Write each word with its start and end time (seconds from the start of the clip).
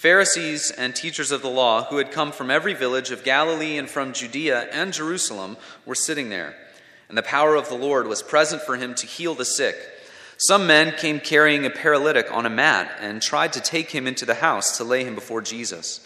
Pharisees 0.00 0.70
and 0.70 0.96
teachers 0.96 1.30
of 1.30 1.42
the 1.42 1.50
law, 1.50 1.84
who 1.84 1.98
had 1.98 2.10
come 2.10 2.32
from 2.32 2.50
every 2.50 2.72
village 2.72 3.10
of 3.10 3.22
Galilee 3.22 3.76
and 3.76 3.86
from 3.86 4.14
Judea 4.14 4.60
and 4.72 4.94
Jerusalem, 4.94 5.58
were 5.84 5.94
sitting 5.94 6.30
there, 6.30 6.54
and 7.10 7.18
the 7.18 7.22
power 7.22 7.54
of 7.54 7.68
the 7.68 7.74
Lord 7.74 8.06
was 8.06 8.22
present 8.22 8.62
for 8.62 8.76
him 8.76 8.94
to 8.94 9.06
heal 9.06 9.34
the 9.34 9.44
sick. 9.44 9.76
Some 10.38 10.66
men 10.66 10.94
came 10.96 11.20
carrying 11.20 11.66
a 11.66 11.70
paralytic 11.70 12.32
on 12.32 12.46
a 12.46 12.48
mat 12.48 12.90
and 12.98 13.20
tried 13.20 13.52
to 13.52 13.60
take 13.60 13.90
him 13.90 14.06
into 14.06 14.24
the 14.24 14.36
house 14.36 14.78
to 14.78 14.84
lay 14.84 15.04
him 15.04 15.14
before 15.14 15.42
Jesus. 15.42 16.00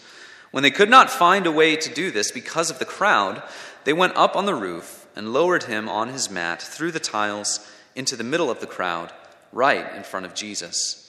When 0.51 0.61
they 0.61 0.71
could 0.71 0.89
not 0.89 1.09
find 1.09 1.47
a 1.47 1.51
way 1.53 1.77
to 1.77 1.93
do 1.93 2.11
this 2.11 2.33
because 2.33 2.69
of 2.69 2.79
the 2.79 2.83
crowd, 2.83 3.41
they 3.85 3.93
went 3.93 4.17
up 4.17 4.35
on 4.35 4.45
the 4.45 4.55
roof 4.55 5.07
and 5.15 5.31
lowered 5.31 5.63
him 5.63 5.87
on 5.87 6.09
his 6.09 6.29
mat 6.29 6.61
through 6.61 6.91
the 6.91 6.99
tiles 6.99 7.65
into 7.95 8.17
the 8.17 8.25
middle 8.25 8.51
of 8.51 8.59
the 8.59 8.67
crowd, 8.67 9.13
right 9.53 9.95
in 9.95 10.03
front 10.03 10.25
of 10.25 10.35
Jesus. 10.35 11.04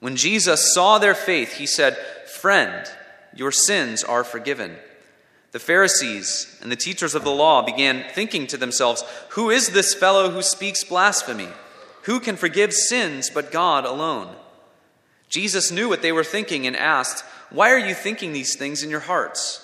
When 0.00 0.16
Jesus 0.16 0.74
saw 0.74 0.98
their 0.98 1.14
faith, 1.14 1.54
he 1.54 1.66
said, 1.66 1.96
Friend, 2.26 2.86
your 3.34 3.52
sins 3.52 4.04
are 4.04 4.24
forgiven. 4.24 4.76
The 5.52 5.58
Pharisees 5.58 6.58
and 6.60 6.70
the 6.70 6.76
teachers 6.76 7.14
of 7.14 7.24
the 7.24 7.30
law 7.30 7.62
began 7.62 8.04
thinking 8.10 8.46
to 8.48 8.56
themselves, 8.56 9.04
Who 9.30 9.50
is 9.50 9.70
this 9.70 9.94
fellow 9.94 10.30
who 10.30 10.42
speaks 10.42 10.84
blasphemy? 10.84 11.48
Who 12.02 12.20
can 12.20 12.36
forgive 12.36 12.72
sins 12.72 13.30
but 13.30 13.50
God 13.50 13.84
alone? 13.84 14.34
Jesus 15.28 15.72
knew 15.72 15.88
what 15.88 16.02
they 16.02 16.12
were 16.12 16.24
thinking 16.24 16.66
and 16.66 16.76
asked, 16.76 17.24
Why 17.50 17.70
are 17.70 17.78
you 17.78 17.94
thinking 17.94 18.32
these 18.32 18.56
things 18.56 18.82
in 18.82 18.90
your 18.90 19.00
hearts? 19.00 19.62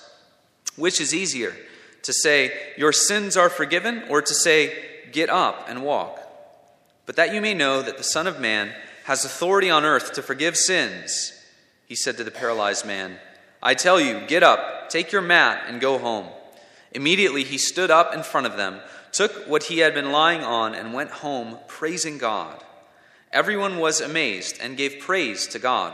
Which 0.77 1.01
is 1.01 1.15
easier, 1.15 1.55
to 2.03 2.13
say, 2.13 2.53
Your 2.77 2.93
sins 2.93 3.37
are 3.37 3.51
forgiven, 3.51 4.03
or 4.09 4.23
to 4.23 4.35
say, 4.35 4.75
Get 5.13 5.29
up 5.29 5.67
and 5.69 5.85
walk? 5.85 6.19
But 7.05 7.17
that 7.17 7.35
you 7.35 7.41
may 7.41 7.55
know 7.55 7.83
that 7.83 7.99
the 7.99 8.05
Son 8.05 8.27
of 8.27 8.41
Man 8.41 8.73
has 9.05 9.25
authority 9.25 9.71
on 9.71 9.85
earth 9.85 10.13
to 10.15 10.23
forgive 10.23 10.57
sins 10.57 11.33
he 11.93 11.97
said 11.97 12.17
to 12.17 12.25
the 12.25 12.31
paralyzed 12.31 12.87
man, 12.87 13.19
I 13.63 13.75
tell 13.75 14.01
you, 14.01 14.27
get 14.27 14.43
up, 14.43 14.89
take 14.89 15.13
your 15.13 15.21
mat, 15.21 15.65
and 15.67 15.79
go 15.79 15.99
home. 15.99 16.27
Immediately 16.93 17.45
he 17.45 17.59
stood 17.59 17.91
up 17.91 18.15
in 18.15 18.23
front 18.23 18.47
of 18.47 18.57
them, 18.57 18.81
took 19.13 19.47
what 19.47 19.65
he 19.65 19.81
had 19.81 19.93
been 19.93 20.11
lying 20.11 20.43
on, 20.43 20.75
and 20.75 20.95
went 20.95 21.11
home, 21.11 21.59
praising 21.69 22.17
God. 22.17 22.65
Everyone 23.31 23.77
was 23.77 24.01
amazed 24.01 24.57
and 24.59 24.79
gave 24.79 25.01
praise 25.01 25.47
to 25.49 25.59
God. 25.59 25.93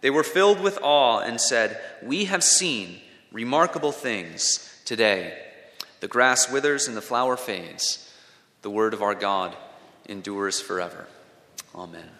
They 0.00 0.10
were 0.10 0.24
filled 0.24 0.60
with 0.60 0.80
awe 0.82 1.20
and 1.20 1.40
said, 1.40 1.80
We 2.02 2.24
have 2.24 2.42
seen 2.42 2.98
remarkable 3.30 3.92
things 3.92 4.76
today. 4.84 5.38
The 6.00 6.08
grass 6.08 6.50
withers 6.50 6.88
and 6.88 6.96
the 6.96 7.00
flower 7.00 7.36
fades. 7.36 8.12
The 8.62 8.70
word 8.70 8.92
of 8.92 9.02
our 9.02 9.14
God 9.14 9.56
endures 10.08 10.60
forever. 10.60 11.06
Amen. 11.76 12.17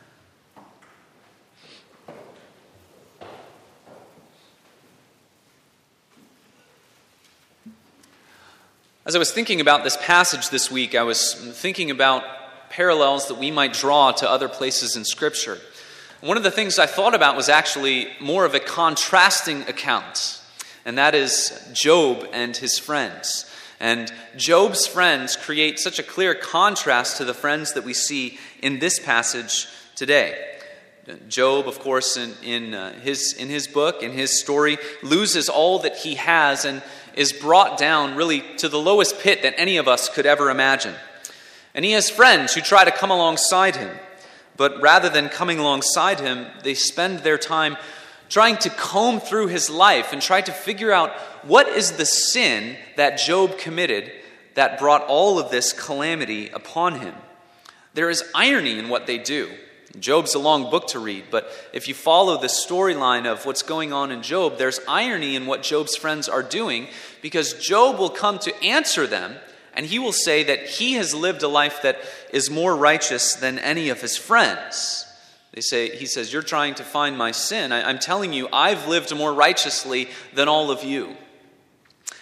As 9.09 9.17
I 9.17 9.19
was 9.19 9.33
thinking 9.33 9.63
about 9.63 9.85
this 9.85 9.97
passage 9.97 10.51
this 10.51 10.71
week, 10.71 10.95
I 10.95 11.03
was 11.03 11.33
thinking 11.33 11.91
about 11.91 12.25
parallels 12.69 13.29
that 13.29 13.39
we 13.39 13.51
might 13.51 13.73
draw 13.73 14.13
to 14.13 14.29
other 14.29 14.51
places 14.51 14.97
in 14.97 15.05
Scripture. 15.07 15.57
One 16.21 16.37
of 16.37 16.43
the 16.43 16.51
things 16.51 16.79
I 16.79 16.85
thought 16.85 17.15
about 17.15 17.35
was 17.35 17.49
actually 17.49 18.09
more 18.21 18.45
of 18.45 18.55
a 18.55 18.61
contrasting 18.61 19.63
account, 19.63 20.43
and 20.85 20.99
that 20.99 21.15
is 21.15 21.59
Job 21.73 22.29
and 22.35 22.55
his 22.55 22.79
friends. 22.79 23.51
And 23.81 24.13
Job's 24.37 24.87
friends 24.87 25.37
create 25.37 25.79
such 25.79 25.99
a 25.99 26.03
clear 26.03 26.35
contrast 26.35 27.17
to 27.17 27.25
the 27.25 27.33
friends 27.33 27.73
that 27.73 27.85
we 27.85 27.95
see 27.95 28.39
in 28.61 28.79
this 28.79 28.99
passage 28.99 29.69
today. 29.97 30.37
Job, 31.29 31.67
of 31.67 31.79
course, 31.79 32.19
in, 32.19 32.35
in, 32.43 32.75
uh, 32.75 32.93
his, 33.01 33.33
in 33.33 33.49
his 33.49 33.67
book, 33.67 34.03
in 34.03 34.13
his 34.13 34.39
story, 34.39 34.77
loses 35.03 35.49
all 35.49 35.79
that 35.79 35.97
he 35.97 36.17
has 36.17 36.67
and 36.67 36.83
is 37.19 37.33
brought 37.33 37.77
down 37.77 38.15
really 38.15 38.43
to 38.59 38.69
the 38.69 38.79
lowest 38.79 39.19
pit 39.19 39.43
that 39.43 39.55
any 39.59 39.77
of 39.77 39.89
us 39.89 40.09
could 40.09 40.25
ever 40.25 40.51
imagine. 40.51 40.95
And 41.75 41.85
he 41.85 41.91
has 41.93 42.09
friends 42.09 42.55
who 42.55 42.61
try 42.61 42.85
to 42.85 42.93
come 42.93 43.11
alongside 43.11 43.75
him, 43.77 43.95
but 44.57 44.81
rather 44.81 45.09
than 45.09 45.29
coming 45.29 45.59
alongside 45.59 46.21
him, 46.21 46.47
they 46.63 46.75
spend 46.75 47.19
their 47.19 47.37
time 47.37 47.77
trying 48.29 48.57
to 48.59 48.71
comb 48.71 49.19
through 49.19 49.49
his 49.49 49.69
life 49.69 50.13
and 50.13 50.23
try 50.23 50.41
to 50.41 50.53
figure 50.53 50.93
out 50.93 51.11
what 51.43 51.67
is 51.69 51.93
the 51.93 52.07
sin 52.07 52.77
that 52.97 53.19
Job 53.19 53.59
committed 53.59 54.13
that 54.55 54.79
brought 54.79 55.03
all 55.03 55.41
of 55.41 55.51
this 55.51 55.73
calamity 55.73 56.51
upon 56.51 57.01
him. 57.01 57.15
There 57.95 58.11
is 58.11 58.23
irony 58.33 58.79
in 58.79 58.89
what 58.89 59.07
they 59.07 59.19
do. 59.19 59.51
Job's 60.01 60.35
a 60.35 60.39
long 60.39 60.71
book 60.71 60.89
to 60.89 60.99
read, 60.99 61.25
but 61.31 61.51
if 61.73 61.89
you 61.89 61.95
follow 61.95 62.39
the 62.39 62.47
storyline 62.47 63.27
of 63.27 63.47
what's 63.47 63.63
going 63.63 63.93
on 63.93 64.11
in 64.11 64.23
Job, 64.23 64.59
there's 64.59 64.81
irony 64.89 65.37
in 65.37 65.47
what 65.47 65.63
Job's 65.63 65.97
friends 65.97 66.29
are 66.29 66.43
doing 66.43 66.89
because 67.23 67.55
Job 67.55 67.99
will 67.99 68.11
come 68.11 68.39
to 68.41 68.65
answer 68.65 69.07
them 69.07 69.37
and 69.75 69.87
he 69.87 69.99
will 69.99 70.13
say 70.13 70.43
that 70.45 70.67
he 70.67 70.95
has 70.95 71.15
lived 71.15 71.43
a 71.43 71.49
life 71.49 71.83
that 71.83 72.01
is 72.33 72.51
more 72.51 72.77
righteous 72.77 73.35
than 73.35 73.59
any 73.59 73.91
of 73.91 74.01
his 74.01 74.17
friends. 74.17 75.07
They 75.53 75.61
say, 75.61 75.97
he 75.97 76.07
says, 76.07 76.33
You're 76.33 76.43
trying 76.43 76.75
to 76.75 76.85
find 76.85 77.17
my 77.17 77.31
sin. 77.31 77.73
I, 77.73 77.89
I'm 77.89 77.99
telling 77.99 78.33
you, 78.33 78.49
I've 78.53 78.89
lived 78.89 79.15
more 79.15 79.33
righteously 79.33 80.09
than 80.35 80.49
all 80.49 80.71
of 80.71 80.83
you. 80.83 81.17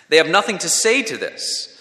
They 0.09 0.19
have 0.19 0.29
nothing 0.29 0.59
to 0.59 0.69
say 0.69 1.03
to 1.03 1.17
this. 1.17 1.76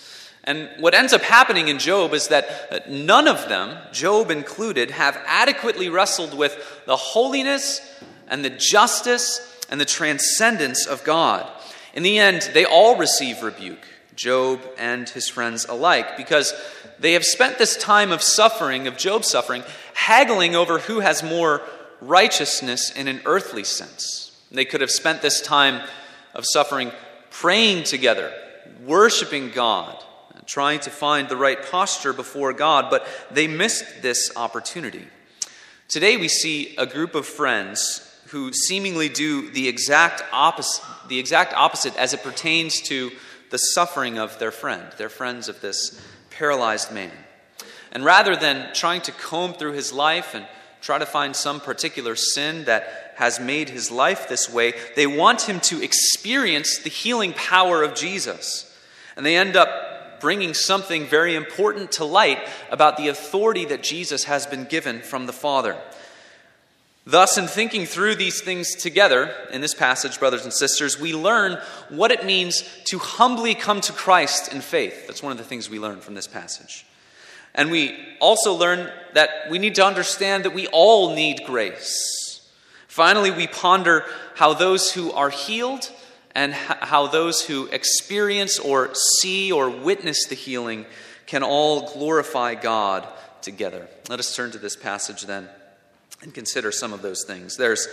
And 0.45 0.69
what 0.79 0.93
ends 0.93 1.11
up 1.11 1.23
happening 1.23 1.67
in 1.69 1.79
Job 1.79 2.13
is 2.13 2.27
that 2.27 2.67
uh, 2.71 2.79
none 2.87 3.27
of 3.27 3.49
them, 3.49 3.77
Job 3.91 4.29
included, 4.29 4.91
have 4.91 5.19
adequately 5.25 5.89
wrestled 5.89 6.37
with 6.37 6.83
the 6.85 6.95
holiness 6.95 7.81
and 8.27 8.45
the 8.45 8.51
justice 8.51 9.41
and 9.69 9.81
the 9.81 9.85
transcendence 9.85 10.85
of 10.85 11.03
God. 11.03 11.51
In 11.95 12.03
the 12.03 12.19
end, 12.19 12.49
they 12.53 12.65
all 12.65 12.97
receive 12.97 13.41
rebuke, 13.41 13.87
Job 14.15 14.61
and 14.77 15.09
his 15.09 15.27
friends 15.27 15.65
alike, 15.65 16.15
because 16.15 16.53
they 16.99 17.13
have 17.13 17.25
spent 17.25 17.57
this 17.57 17.75
time 17.75 18.11
of 18.11 18.21
suffering, 18.21 18.87
of 18.87 18.97
Job's 18.97 19.29
suffering, 19.29 19.63
haggling 19.95 20.55
over 20.55 20.77
who 20.77 20.99
has 20.99 21.23
more 21.23 21.63
righteousness 22.01 22.91
in 22.91 23.07
an 23.07 23.21
earthly 23.25 23.63
sense. 23.63 24.31
They 24.51 24.65
could 24.65 24.81
have 24.81 24.91
spent 24.91 25.21
this 25.21 25.41
time 25.41 25.81
of 26.35 26.45
suffering 26.45 26.91
praying 27.31 27.83
together, 27.83 28.31
worshiping 28.85 29.49
God, 29.49 30.01
trying 30.45 30.79
to 30.81 30.89
find 30.89 31.29
the 31.29 31.37
right 31.37 31.63
posture 31.71 32.13
before 32.13 32.53
God, 32.53 32.89
but 32.89 33.07
they 33.31 33.47
missed 33.47 34.01
this 34.01 34.31
opportunity. 34.35 35.07
Today 35.87 36.17
we 36.17 36.27
see 36.27 36.75
a 36.77 36.85
group 36.85 37.15
of 37.15 37.25
friends 37.25 38.01
who 38.29 38.51
seemingly 38.51 39.07
do 39.07 39.49
the 39.51 39.67
exact 39.67 40.23
opposite, 40.31 40.83
the 41.07 41.19
exact 41.19 41.53
opposite 41.53 41.95
as 41.95 42.13
it 42.13 42.23
pertains 42.23 42.81
to 42.81 43.11
the 43.51 43.57
suffering 43.57 44.17
of 44.17 44.37
their 44.39 44.51
friend, 44.51 44.83
their 44.97 45.09
friends 45.09 45.47
of 45.47 45.61
this 45.61 46.01
paralyzed 46.31 46.91
man. 46.91 47.11
And 47.91 48.03
rather 48.03 48.35
than 48.35 48.73
trying 48.73 49.01
to 49.01 49.11
comb 49.11 49.53
through 49.53 49.73
his 49.73 49.93
life 49.93 50.33
and 50.33 50.45
try 50.81 50.97
to 50.97 51.05
find 51.05 51.35
some 51.35 51.59
particular 51.59 52.15
sin 52.15 52.65
that 52.65 53.13
has 53.15 53.39
made 53.39 53.69
his 53.69 53.89
life 53.89 54.27
this 54.27 54.49
way, 54.51 54.73
they 54.95 55.07
want 55.07 55.43
him 55.43 55.59
to 55.59 55.81
experience 55.81 56.79
the 56.79 56.89
healing 56.89 57.31
power 57.33 57.83
of 57.83 57.95
Jesus. 57.95 58.71
And 59.15 59.25
they 59.25 59.37
end 59.37 59.55
up 59.55 59.69
bringing 60.25 60.55
something 60.55 61.05
very 61.05 61.35
important 61.35 61.91
to 61.91 62.03
light 62.03 62.39
about 62.71 62.97
the 62.97 63.09
authority 63.09 63.63
that 63.63 63.83
Jesus 63.83 64.23
has 64.23 64.47
been 64.47 64.63
given 64.63 64.99
from 64.99 65.27
the 65.27 65.31
Father. 65.31 65.77
Thus, 67.05 67.37
in 67.37 67.45
thinking 67.45 67.85
through 67.85 68.15
these 68.15 68.41
things 68.41 68.73
together 68.73 69.31
in 69.53 69.61
this 69.61 69.75
passage, 69.75 70.19
brothers 70.19 70.43
and 70.43 70.51
sisters, 70.51 70.99
we 70.99 71.13
learn 71.13 71.61
what 71.89 72.09
it 72.09 72.25
means 72.25 72.63
to 72.85 72.97
humbly 72.97 73.53
come 73.53 73.81
to 73.81 73.93
Christ 73.93 74.51
in 74.51 74.61
faith. 74.61 75.05
That's 75.05 75.21
one 75.21 75.31
of 75.31 75.37
the 75.37 75.43
things 75.43 75.69
we 75.69 75.77
learn 75.77 76.01
from 76.01 76.15
this 76.15 76.25
passage. 76.25 76.87
And 77.53 77.69
we 77.69 77.95
also 78.19 78.55
learn 78.55 78.91
that 79.13 79.29
we 79.51 79.59
need 79.59 79.75
to 79.75 79.85
understand 79.85 80.45
that 80.45 80.55
we 80.55 80.65
all 80.69 81.13
need 81.13 81.43
grace. 81.45 82.49
Finally, 82.87 83.29
we 83.29 83.45
ponder 83.45 84.05
how 84.33 84.55
those 84.55 84.91
who 84.91 85.11
are 85.11 85.29
healed 85.29 85.91
and 86.35 86.53
how 86.53 87.07
those 87.07 87.41
who 87.41 87.67
experience 87.67 88.59
or 88.59 88.93
see 88.93 89.51
or 89.51 89.69
witness 89.69 90.25
the 90.25 90.35
healing 90.35 90.85
can 91.25 91.41
all 91.41 91.93
glorify 91.93 92.53
God 92.53 93.07
together. 93.41 93.87
Let 94.09 94.19
us 94.19 94.35
turn 94.35 94.51
to 94.51 94.57
this 94.57 94.75
passage 94.75 95.23
then 95.23 95.47
and 96.21 96.33
consider 96.33 96.71
some 96.71 96.91
of 96.93 97.01
those 97.01 97.23
things. 97.23 97.55
There's 97.55 97.87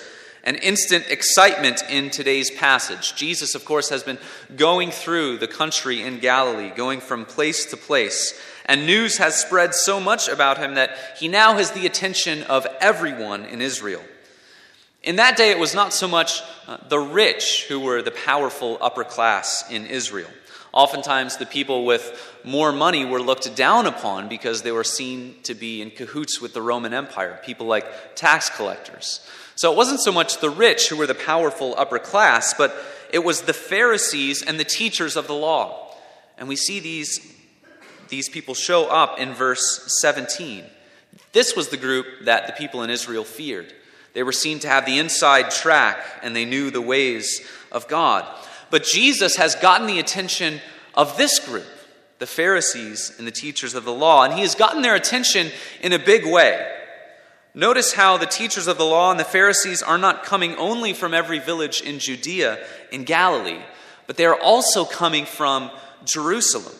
an 0.44 0.56
instant 0.56 1.06
excitement 1.08 1.84
in 1.88 2.10
today's 2.10 2.50
passage. 2.50 3.14
Jesus, 3.14 3.54
of 3.54 3.64
course, 3.64 3.90
has 3.90 4.02
been 4.02 4.18
going 4.56 4.90
through 4.90 5.38
the 5.38 5.46
country 5.46 6.02
in 6.02 6.18
Galilee, 6.18 6.72
going 6.74 7.00
from 7.00 7.24
place 7.24 7.66
to 7.66 7.76
place. 7.76 8.38
And 8.66 8.86
news 8.86 9.18
has 9.18 9.36
spread 9.36 9.74
so 9.74 10.00
much 10.00 10.28
about 10.28 10.58
him 10.58 10.74
that 10.74 10.96
he 11.16 11.28
now 11.28 11.54
has 11.54 11.70
the 11.70 11.86
attention 11.86 12.42
of 12.44 12.66
everyone 12.80 13.44
in 13.44 13.62
Israel. 13.62 14.02
In 15.02 15.16
that 15.16 15.36
day, 15.36 15.50
it 15.50 15.58
was 15.58 15.74
not 15.74 15.92
so 15.92 16.06
much 16.06 16.42
uh, 16.68 16.76
the 16.88 16.98
rich 16.98 17.66
who 17.66 17.80
were 17.80 18.02
the 18.02 18.12
powerful 18.12 18.78
upper 18.80 19.02
class 19.02 19.68
in 19.68 19.86
Israel. 19.86 20.30
Oftentimes, 20.72 21.36
the 21.36 21.46
people 21.46 21.84
with 21.84 22.38
more 22.44 22.70
money 22.70 23.04
were 23.04 23.20
looked 23.20 23.54
down 23.56 23.86
upon 23.86 24.28
because 24.28 24.62
they 24.62 24.70
were 24.70 24.84
seen 24.84 25.34
to 25.42 25.54
be 25.54 25.82
in 25.82 25.90
cahoots 25.90 26.40
with 26.40 26.54
the 26.54 26.62
Roman 26.62 26.94
Empire, 26.94 27.40
people 27.44 27.66
like 27.66 28.14
tax 28.14 28.48
collectors. 28.48 29.26
So 29.56 29.72
it 29.72 29.76
wasn't 29.76 30.00
so 30.00 30.12
much 30.12 30.38
the 30.38 30.48
rich 30.48 30.88
who 30.88 30.96
were 30.96 31.08
the 31.08 31.14
powerful 31.14 31.74
upper 31.76 31.98
class, 31.98 32.54
but 32.54 32.74
it 33.12 33.24
was 33.24 33.42
the 33.42 33.52
Pharisees 33.52 34.40
and 34.42 34.58
the 34.58 34.64
teachers 34.64 35.16
of 35.16 35.26
the 35.26 35.34
law. 35.34 35.94
And 36.38 36.48
we 36.48 36.56
see 36.56 36.78
these, 36.78 37.34
these 38.08 38.28
people 38.28 38.54
show 38.54 38.86
up 38.86 39.18
in 39.18 39.34
verse 39.34 39.98
17. 40.00 40.64
This 41.32 41.56
was 41.56 41.68
the 41.68 41.76
group 41.76 42.06
that 42.22 42.46
the 42.46 42.52
people 42.52 42.82
in 42.82 42.88
Israel 42.88 43.24
feared. 43.24 43.74
They 44.14 44.22
were 44.22 44.32
seen 44.32 44.58
to 44.60 44.68
have 44.68 44.86
the 44.86 44.98
inside 44.98 45.50
track 45.50 45.98
and 46.22 46.34
they 46.34 46.44
knew 46.44 46.70
the 46.70 46.80
ways 46.80 47.46
of 47.70 47.88
God. 47.88 48.26
But 48.70 48.84
Jesus 48.84 49.36
has 49.36 49.54
gotten 49.54 49.86
the 49.86 49.98
attention 49.98 50.60
of 50.94 51.16
this 51.16 51.38
group, 51.38 51.66
the 52.18 52.26
Pharisees 52.26 53.14
and 53.18 53.26
the 53.26 53.32
teachers 53.32 53.74
of 53.74 53.84
the 53.84 53.92
law, 53.92 54.24
and 54.24 54.34
he 54.34 54.40
has 54.42 54.54
gotten 54.54 54.82
their 54.82 54.94
attention 54.94 55.50
in 55.80 55.92
a 55.92 55.98
big 55.98 56.26
way. 56.26 56.78
Notice 57.54 57.92
how 57.92 58.16
the 58.16 58.26
teachers 58.26 58.66
of 58.66 58.78
the 58.78 58.84
law 58.84 59.10
and 59.10 59.20
the 59.20 59.24
Pharisees 59.24 59.82
are 59.82 59.98
not 59.98 60.24
coming 60.24 60.56
only 60.56 60.94
from 60.94 61.12
every 61.12 61.38
village 61.38 61.82
in 61.82 61.98
Judea, 61.98 62.64
in 62.90 63.04
Galilee, 63.04 63.60
but 64.06 64.16
they 64.16 64.24
are 64.24 64.40
also 64.40 64.84
coming 64.86 65.26
from 65.26 65.70
Jerusalem. 66.04 66.74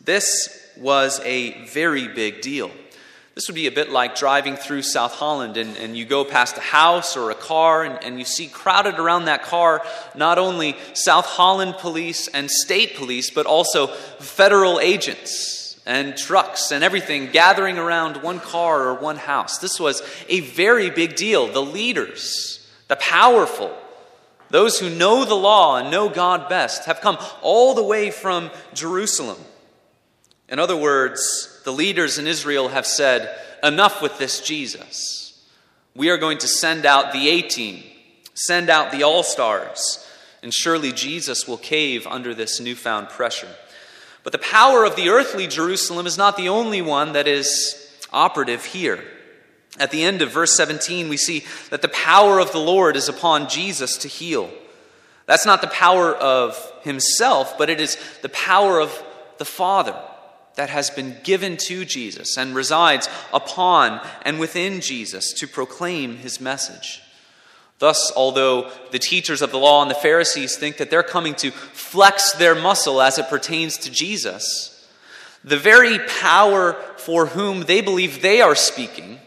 This 0.00 0.58
was 0.76 1.20
a 1.20 1.64
very 1.66 2.08
big 2.08 2.40
deal. 2.40 2.72
This 3.34 3.48
would 3.48 3.54
be 3.54 3.66
a 3.66 3.72
bit 3.72 3.90
like 3.90 4.14
driving 4.14 4.56
through 4.56 4.82
South 4.82 5.14
Holland 5.14 5.56
and, 5.56 5.74
and 5.78 5.96
you 5.96 6.04
go 6.04 6.22
past 6.22 6.58
a 6.58 6.60
house 6.60 7.16
or 7.16 7.30
a 7.30 7.34
car 7.34 7.82
and, 7.82 8.02
and 8.04 8.18
you 8.18 8.26
see 8.26 8.46
crowded 8.46 8.98
around 8.98 9.24
that 9.24 9.42
car 9.42 9.82
not 10.14 10.36
only 10.36 10.76
South 10.92 11.24
Holland 11.24 11.76
police 11.78 12.28
and 12.28 12.50
state 12.50 12.94
police, 12.94 13.30
but 13.30 13.46
also 13.46 13.86
federal 13.86 14.80
agents 14.80 15.80
and 15.86 16.14
trucks 16.14 16.72
and 16.72 16.84
everything 16.84 17.30
gathering 17.30 17.78
around 17.78 18.22
one 18.22 18.38
car 18.38 18.88
or 18.88 18.94
one 18.94 19.16
house. 19.16 19.58
This 19.58 19.80
was 19.80 20.02
a 20.28 20.40
very 20.40 20.90
big 20.90 21.16
deal. 21.16 21.50
The 21.50 21.62
leaders, 21.62 22.68
the 22.88 22.96
powerful, 22.96 23.74
those 24.50 24.78
who 24.78 24.90
know 24.90 25.24
the 25.24 25.34
law 25.34 25.78
and 25.78 25.90
know 25.90 26.10
God 26.10 26.50
best, 26.50 26.84
have 26.84 27.00
come 27.00 27.16
all 27.40 27.72
the 27.72 27.82
way 27.82 28.10
from 28.10 28.50
Jerusalem. 28.74 29.38
In 30.52 30.58
other 30.58 30.76
words, 30.76 31.62
the 31.64 31.72
leaders 31.72 32.18
in 32.18 32.26
Israel 32.26 32.68
have 32.68 32.86
said, 32.86 33.34
Enough 33.62 34.02
with 34.02 34.18
this 34.18 34.42
Jesus. 34.42 35.42
We 35.96 36.10
are 36.10 36.18
going 36.18 36.36
to 36.38 36.46
send 36.46 36.84
out 36.84 37.12
the 37.12 37.28
A 37.30 37.40
team, 37.40 37.82
send 38.34 38.68
out 38.68 38.92
the 38.92 39.02
all 39.02 39.22
stars, 39.22 40.06
and 40.42 40.52
surely 40.52 40.92
Jesus 40.92 41.48
will 41.48 41.56
cave 41.56 42.06
under 42.06 42.34
this 42.34 42.60
newfound 42.60 43.08
pressure. 43.08 43.48
But 44.24 44.32
the 44.32 44.38
power 44.38 44.84
of 44.84 44.94
the 44.94 45.08
earthly 45.08 45.46
Jerusalem 45.46 46.06
is 46.06 46.18
not 46.18 46.36
the 46.36 46.50
only 46.50 46.82
one 46.82 47.14
that 47.14 47.26
is 47.26 47.90
operative 48.12 48.66
here. 48.66 49.02
At 49.78 49.90
the 49.90 50.04
end 50.04 50.20
of 50.20 50.32
verse 50.32 50.54
17, 50.54 51.08
we 51.08 51.16
see 51.16 51.44
that 51.70 51.80
the 51.80 51.88
power 51.88 52.38
of 52.38 52.52
the 52.52 52.58
Lord 52.58 52.94
is 52.94 53.08
upon 53.08 53.48
Jesus 53.48 53.96
to 53.98 54.08
heal. 54.08 54.50
That's 55.24 55.46
not 55.46 55.62
the 55.62 55.68
power 55.68 56.14
of 56.14 56.58
himself, 56.82 57.56
but 57.56 57.70
it 57.70 57.80
is 57.80 57.96
the 58.20 58.28
power 58.28 58.80
of 58.80 59.02
the 59.38 59.46
Father 59.46 59.96
that 60.56 60.70
has 60.70 60.90
been 60.90 61.16
given 61.24 61.56
to 61.56 61.84
Jesus 61.84 62.36
and 62.36 62.54
resides 62.54 63.08
upon 63.32 64.00
and 64.22 64.38
within 64.38 64.80
Jesus 64.80 65.32
to 65.34 65.46
proclaim 65.46 66.16
his 66.16 66.40
message. 66.40 67.00
Thus, 67.78 68.12
although 68.14 68.70
the 68.92 68.98
teachers 68.98 69.42
of 69.42 69.50
the 69.50 69.58
law 69.58 69.82
and 69.82 69.90
the 69.90 69.96
Pharisees 69.96 70.56
think 70.56 70.76
that 70.76 70.90
they're 70.90 71.02
coming 71.02 71.34
to 71.36 71.50
flex 71.50 72.32
their 72.32 72.54
muscle 72.54 73.02
as 73.02 73.18
it 73.18 73.28
pertains 73.28 73.76
to 73.78 73.90
Jesus, 73.90 74.88
the 75.42 75.56
very 75.56 75.98
power 75.98 76.74
for 76.96 77.26
whom 77.26 77.62
they 77.62 77.80
believe 77.80 78.22
they 78.22 78.40
are 78.40 78.54
speaking 78.54 79.18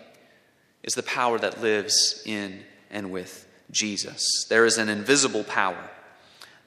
is 0.84 0.94
the 0.94 1.04
power 1.04 1.38
that 1.40 1.62
lives 1.62 2.22
in 2.26 2.62
and 2.90 3.12
with 3.12 3.46
Jesus. 3.72 4.46
There 4.48 4.66
is 4.66 4.78
an 4.78 4.88
invisible 4.88 5.44
power 5.44 5.90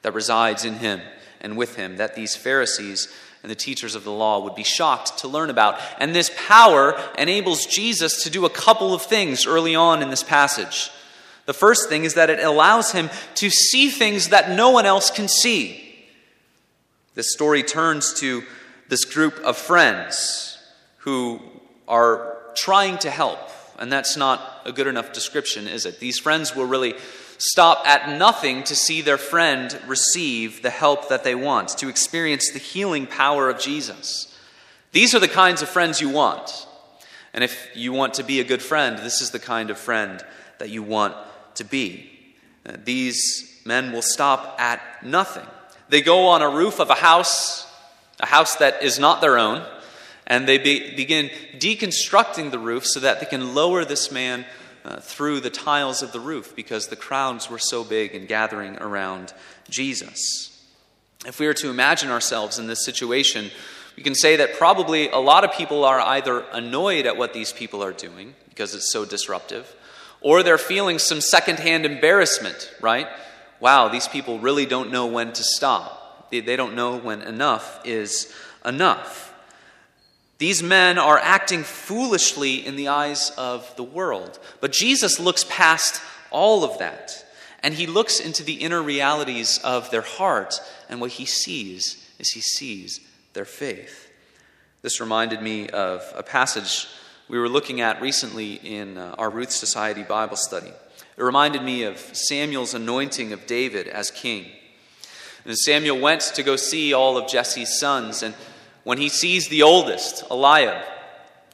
that 0.03 0.13
resides 0.13 0.65
in 0.65 0.75
him 0.75 1.01
and 1.41 1.57
with 1.57 1.75
him 1.75 1.97
that 1.97 2.15
these 2.15 2.35
Pharisees 2.35 3.07
and 3.41 3.49
the 3.49 3.55
teachers 3.55 3.95
of 3.95 4.03
the 4.03 4.11
law 4.11 4.43
would 4.43 4.55
be 4.55 4.63
shocked 4.63 5.19
to 5.19 5.27
learn 5.27 5.49
about. 5.49 5.79
And 5.97 6.13
this 6.13 6.31
power 6.47 6.99
enables 7.17 7.65
Jesus 7.65 8.23
to 8.23 8.29
do 8.29 8.45
a 8.45 8.49
couple 8.49 8.93
of 8.93 9.01
things 9.01 9.45
early 9.45 9.75
on 9.75 10.01
in 10.01 10.09
this 10.09 10.23
passage. 10.23 10.91
The 11.45 11.53
first 11.53 11.89
thing 11.89 12.03
is 12.03 12.13
that 12.15 12.29
it 12.29 12.43
allows 12.43 12.91
him 12.91 13.09
to 13.35 13.49
see 13.49 13.89
things 13.89 14.29
that 14.29 14.51
no 14.51 14.69
one 14.69 14.85
else 14.85 15.09
can 15.09 15.27
see. 15.27 15.85
This 17.15 17.31
story 17.31 17.63
turns 17.63 18.13
to 18.19 18.43
this 18.87 19.05
group 19.05 19.39
of 19.39 19.57
friends 19.57 20.57
who 20.99 21.41
are 21.87 22.37
trying 22.55 22.97
to 22.99 23.09
help. 23.09 23.39
And 23.79 23.91
that's 23.91 24.17
not 24.17 24.61
a 24.65 24.71
good 24.71 24.87
enough 24.87 25.13
description, 25.13 25.67
is 25.67 25.85
it? 25.85 25.99
These 25.99 26.19
friends 26.19 26.55
were 26.55 26.65
really 26.65 26.95
stop 27.39 27.87
at 27.87 28.17
nothing 28.17 28.63
to 28.65 28.75
see 28.75 29.01
their 29.01 29.17
friend 29.17 29.79
receive 29.87 30.61
the 30.61 30.69
help 30.69 31.09
that 31.09 31.23
they 31.23 31.35
want, 31.35 31.69
to 31.69 31.89
experience 31.89 32.51
the 32.51 32.59
healing 32.59 33.07
power 33.07 33.49
of 33.49 33.59
Jesus. 33.59 34.37
These 34.91 35.15
are 35.15 35.19
the 35.19 35.27
kinds 35.27 35.61
of 35.61 35.69
friends 35.69 36.01
you 36.01 36.09
want. 36.09 36.67
And 37.33 37.43
if 37.43 37.69
you 37.73 37.93
want 37.93 38.15
to 38.15 38.23
be 38.23 38.39
a 38.39 38.43
good 38.43 38.61
friend, 38.61 38.97
this 38.97 39.21
is 39.21 39.31
the 39.31 39.39
kind 39.39 39.69
of 39.69 39.77
friend 39.77 40.23
that 40.57 40.69
you 40.69 40.83
want 40.83 41.15
to 41.55 41.63
be. 41.63 42.11
Uh, 42.65 42.73
these 42.83 43.61
men 43.65 43.91
will 43.91 44.01
stop 44.01 44.59
at 44.59 44.81
nothing. 45.03 45.45
They 45.89 46.01
go 46.01 46.27
on 46.27 46.41
a 46.41 46.49
roof 46.49 46.79
of 46.79 46.89
a 46.89 46.95
house, 46.95 47.67
a 48.19 48.25
house 48.25 48.55
that 48.57 48.83
is 48.83 48.99
not 48.99 49.21
their 49.21 49.37
own, 49.37 49.65
and 50.27 50.47
they 50.47 50.57
be, 50.57 50.95
begin 50.95 51.29
deconstructing 51.57 52.51
the 52.51 52.59
roof 52.59 52.85
so 52.85 52.99
that 52.99 53.19
they 53.19 53.25
can 53.25 53.55
lower 53.55 53.85
this 53.85 54.11
man 54.11 54.45
uh, 54.85 54.99
through 54.99 55.39
the 55.39 55.49
tiles 55.49 56.01
of 56.01 56.11
the 56.11 56.19
roof 56.19 56.55
because 56.55 56.87
the 56.87 56.95
crowds 56.95 57.49
were 57.49 57.59
so 57.59 57.83
big 57.83 58.15
and 58.15 58.27
gathering 58.27 58.77
around 58.77 59.33
Jesus. 59.69 60.55
If 61.25 61.39
we 61.39 61.47
were 61.47 61.53
to 61.55 61.69
imagine 61.69 62.09
ourselves 62.09 62.59
in 62.59 62.67
this 62.67 62.85
situation, 62.85 63.51
we 63.97 64.03
can 64.03 64.15
say 64.15 64.37
that 64.37 64.57
probably 64.57 65.09
a 65.09 65.17
lot 65.17 65.43
of 65.43 65.51
people 65.51 65.83
are 65.83 65.99
either 65.99 66.45
annoyed 66.53 67.05
at 67.05 67.17
what 67.17 67.33
these 67.33 67.51
people 67.51 67.83
are 67.83 67.91
doing 67.91 68.35
because 68.47 68.73
it's 68.73 68.91
so 68.91 69.03
disruptive, 69.03 69.75
or 70.21 70.43
they're 70.43 70.57
feeling 70.57 70.99
some 70.99 71.21
secondhand 71.21 71.85
embarrassment, 71.85 72.73
right? 72.81 73.07
Wow, 73.59 73.89
these 73.89 74.07
people 74.07 74.39
really 74.39 74.65
don't 74.65 74.91
know 74.91 75.07
when 75.07 75.33
to 75.33 75.43
stop. 75.43 76.29
They, 76.31 76.39
they 76.39 76.55
don't 76.55 76.75
know 76.75 76.97
when 76.97 77.21
enough 77.21 77.81
is 77.83 78.33
enough. 78.65 79.28
These 80.39 80.63
men 80.63 80.97
are 80.97 81.19
acting 81.19 81.63
foolishly 81.63 82.65
in 82.65 82.77
the 82.77 82.87
eyes 82.87 83.31
of 83.37 83.75
the 83.75 83.83
world. 83.83 84.39
But 84.61 84.71
Jesus 84.71 85.19
looks 85.19 85.45
past 85.49 86.01
all 86.31 86.63
of 86.63 86.79
that, 86.79 87.25
and 87.61 87.73
he 87.73 87.85
looks 87.85 88.21
into 88.21 88.43
the 88.43 88.53
inner 88.53 88.81
realities 88.81 89.59
of 89.63 89.91
their 89.91 90.01
heart, 90.01 90.61
and 90.87 91.01
what 91.01 91.11
he 91.11 91.25
sees 91.25 92.09
is 92.19 92.31
he 92.31 92.41
sees 92.41 93.01
their 93.33 93.45
faith. 93.45 94.09
This 94.81 95.01
reminded 95.01 95.41
me 95.41 95.67
of 95.67 96.01
a 96.15 96.23
passage 96.23 96.87
we 97.27 97.37
were 97.37 97.49
looking 97.49 97.81
at 97.81 98.01
recently 98.01 98.53
in 98.53 98.97
uh, 98.97 99.15
our 99.17 99.29
Ruth 99.29 99.51
Society 99.51 100.03
Bible 100.03 100.37
study. 100.37 100.71
It 101.17 101.23
reminded 101.23 101.63
me 101.63 101.83
of 101.83 101.99
Samuel's 101.99 102.73
anointing 102.73 103.33
of 103.33 103.45
David 103.45 103.87
as 103.89 104.09
king. 104.09 104.45
And 105.43 105.57
Samuel 105.57 105.99
went 105.99 106.21
to 106.21 106.43
go 106.43 106.55
see 106.55 106.93
all 106.93 107.17
of 107.17 107.29
Jesse's 107.29 107.77
sons, 107.77 108.23
and 108.23 108.33
when 108.89 108.97
he 108.97 109.07
sees 109.07 109.49
the 109.49 109.61
oldest, 109.61 110.23
Eliab, 110.31 110.83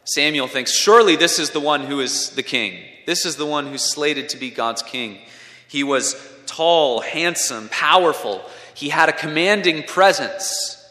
Samuel 0.05 0.47
thinks, 0.47 0.71
Surely 0.71 1.17
this 1.17 1.37
is 1.37 1.49
the 1.49 1.59
one 1.59 1.81
who 1.81 1.99
is 1.99 2.29
the 2.29 2.41
king. 2.41 2.81
This 3.05 3.25
is 3.25 3.35
the 3.35 3.45
one 3.45 3.67
who's 3.67 3.81
slated 3.81 4.29
to 4.29 4.37
be 4.37 4.49
God's 4.49 4.81
king. 4.81 5.19
He 5.67 5.83
was 5.83 6.15
tall, 6.45 7.01
handsome, 7.01 7.67
powerful. 7.67 8.41
He 8.73 8.87
had 8.87 9.09
a 9.09 9.11
commanding 9.11 9.83
presence. 9.83 10.81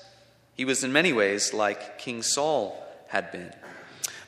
He 0.54 0.66
was 0.66 0.84
in 0.84 0.92
many 0.92 1.14
ways 1.14 1.54
like 1.54 1.98
King 1.98 2.20
Saul 2.20 2.76
had 3.08 3.32
been. 3.32 3.50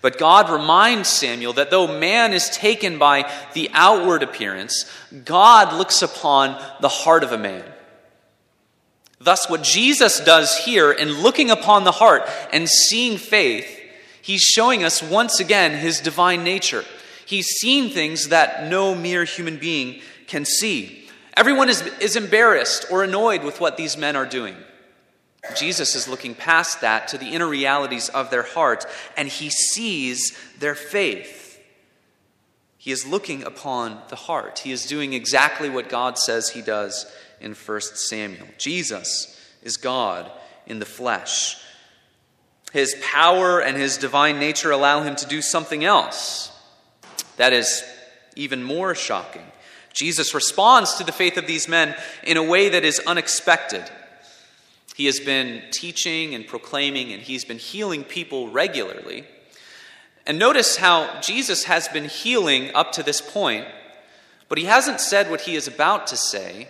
But 0.00 0.16
God 0.16 0.48
reminds 0.48 1.10
Samuel 1.10 1.52
that 1.52 1.70
though 1.70 1.98
man 2.00 2.32
is 2.32 2.48
taken 2.48 2.96
by 2.96 3.30
the 3.52 3.68
outward 3.74 4.22
appearance, 4.22 4.90
God 5.26 5.76
looks 5.76 6.00
upon 6.00 6.58
the 6.80 6.88
heart 6.88 7.24
of 7.24 7.32
a 7.32 7.36
man. 7.36 7.62
Thus, 9.18 9.48
what 9.48 9.62
Jesus 9.62 10.20
does 10.20 10.56
here 10.56 10.92
in 10.92 11.22
looking 11.22 11.50
upon 11.50 11.84
the 11.84 11.92
heart 11.92 12.28
and 12.52 12.68
seeing 12.68 13.16
faith, 13.16 13.66
he's 14.20 14.42
showing 14.42 14.84
us 14.84 15.02
once 15.02 15.40
again 15.40 15.72
his 15.72 16.00
divine 16.00 16.44
nature. 16.44 16.84
He's 17.24 17.46
seen 17.46 17.90
things 17.90 18.28
that 18.28 18.68
no 18.68 18.94
mere 18.94 19.24
human 19.24 19.56
being 19.56 20.00
can 20.26 20.44
see. 20.44 21.08
Everyone 21.36 21.68
is, 21.68 21.82
is 22.00 22.16
embarrassed 22.16 22.86
or 22.90 23.02
annoyed 23.02 23.42
with 23.42 23.60
what 23.60 23.76
these 23.76 23.96
men 23.96 24.16
are 24.16 24.26
doing. 24.26 24.56
Jesus 25.56 25.94
is 25.94 26.08
looking 26.08 26.34
past 26.34 26.80
that 26.80 27.08
to 27.08 27.18
the 27.18 27.28
inner 27.28 27.46
realities 27.46 28.08
of 28.08 28.30
their 28.30 28.42
heart, 28.42 28.84
and 29.16 29.28
he 29.28 29.48
sees 29.48 30.36
their 30.58 30.74
faith. 30.74 31.60
He 32.76 32.90
is 32.90 33.06
looking 33.06 33.44
upon 33.44 34.00
the 34.08 34.16
heart. 34.16 34.60
He 34.60 34.72
is 34.72 34.86
doing 34.86 35.12
exactly 35.12 35.68
what 35.68 35.88
God 35.88 36.18
says 36.18 36.50
he 36.50 36.62
does 36.62 37.06
in 37.40 37.54
1 37.54 37.80
Samuel. 37.80 38.46
Jesus 38.58 39.38
is 39.62 39.76
God 39.76 40.30
in 40.66 40.78
the 40.78 40.84
flesh. 40.86 41.56
His 42.72 42.96
power 43.02 43.60
and 43.60 43.76
his 43.76 43.96
divine 43.96 44.38
nature 44.38 44.70
allow 44.70 45.02
him 45.02 45.16
to 45.16 45.26
do 45.26 45.40
something 45.40 45.84
else. 45.84 46.52
That 47.36 47.52
is, 47.52 47.82
even 48.34 48.62
more 48.62 48.94
shocking. 48.94 49.46
Jesus 49.92 50.34
responds 50.34 50.94
to 50.94 51.04
the 51.04 51.12
faith 51.12 51.38
of 51.38 51.46
these 51.46 51.68
men 51.68 51.96
in 52.22 52.36
a 52.36 52.42
way 52.42 52.68
that 52.68 52.84
is 52.84 53.00
unexpected. 53.06 53.82
He 54.94 55.06
has 55.06 55.20
been 55.20 55.62
teaching 55.70 56.34
and 56.34 56.46
proclaiming, 56.46 57.12
and 57.12 57.22
he's 57.22 57.44
been 57.44 57.58
healing 57.58 58.04
people 58.04 58.50
regularly. 58.50 59.24
And 60.26 60.38
notice 60.38 60.76
how 60.76 61.20
Jesus 61.20 61.64
has 61.64 61.88
been 61.88 62.06
healing 62.06 62.74
up 62.74 62.92
to 62.92 63.02
this 63.02 63.20
point, 63.20 63.66
but 64.48 64.58
he 64.58 64.64
hasn't 64.64 65.00
said 65.00 65.30
what 65.30 65.42
he 65.42 65.54
is 65.54 65.66
about 65.66 66.06
to 66.08 66.16
say. 66.16 66.68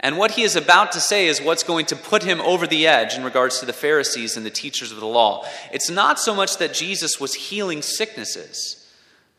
And 0.00 0.16
what 0.16 0.32
he 0.32 0.42
is 0.42 0.54
about 0.54 0.92
to 0.92 1.00
say 1.00 1.26
is 1.26 1.40
what's 1.40 1.64
going 1.64 1.86
to 1.86 1.96
put 1.96 2.22
him 2.22 2.40
over 2.42 2.66
the 2.66 2.86
edge 2.86 3.16
in 3.16 3.24
regards 3.24 3.58
to 3.60 3.66
the 3.66 3.72
Pharisees 3.72 4.36
and 4.36 4.46
the 4.46 4.50
teachers 4.50 4.92
of 4.92 5.00
the 5.00 5.06
law. 5.06 5.44
It's 5.72 5.90
not 5.90 6.20
so 6.20 6.34
much 6.34 6.58
that 6.58 6.72
Jesus 6.72 7.18
was 7.18 7.34
healing 7.34 7.82
sicknesses, 7.82 8.86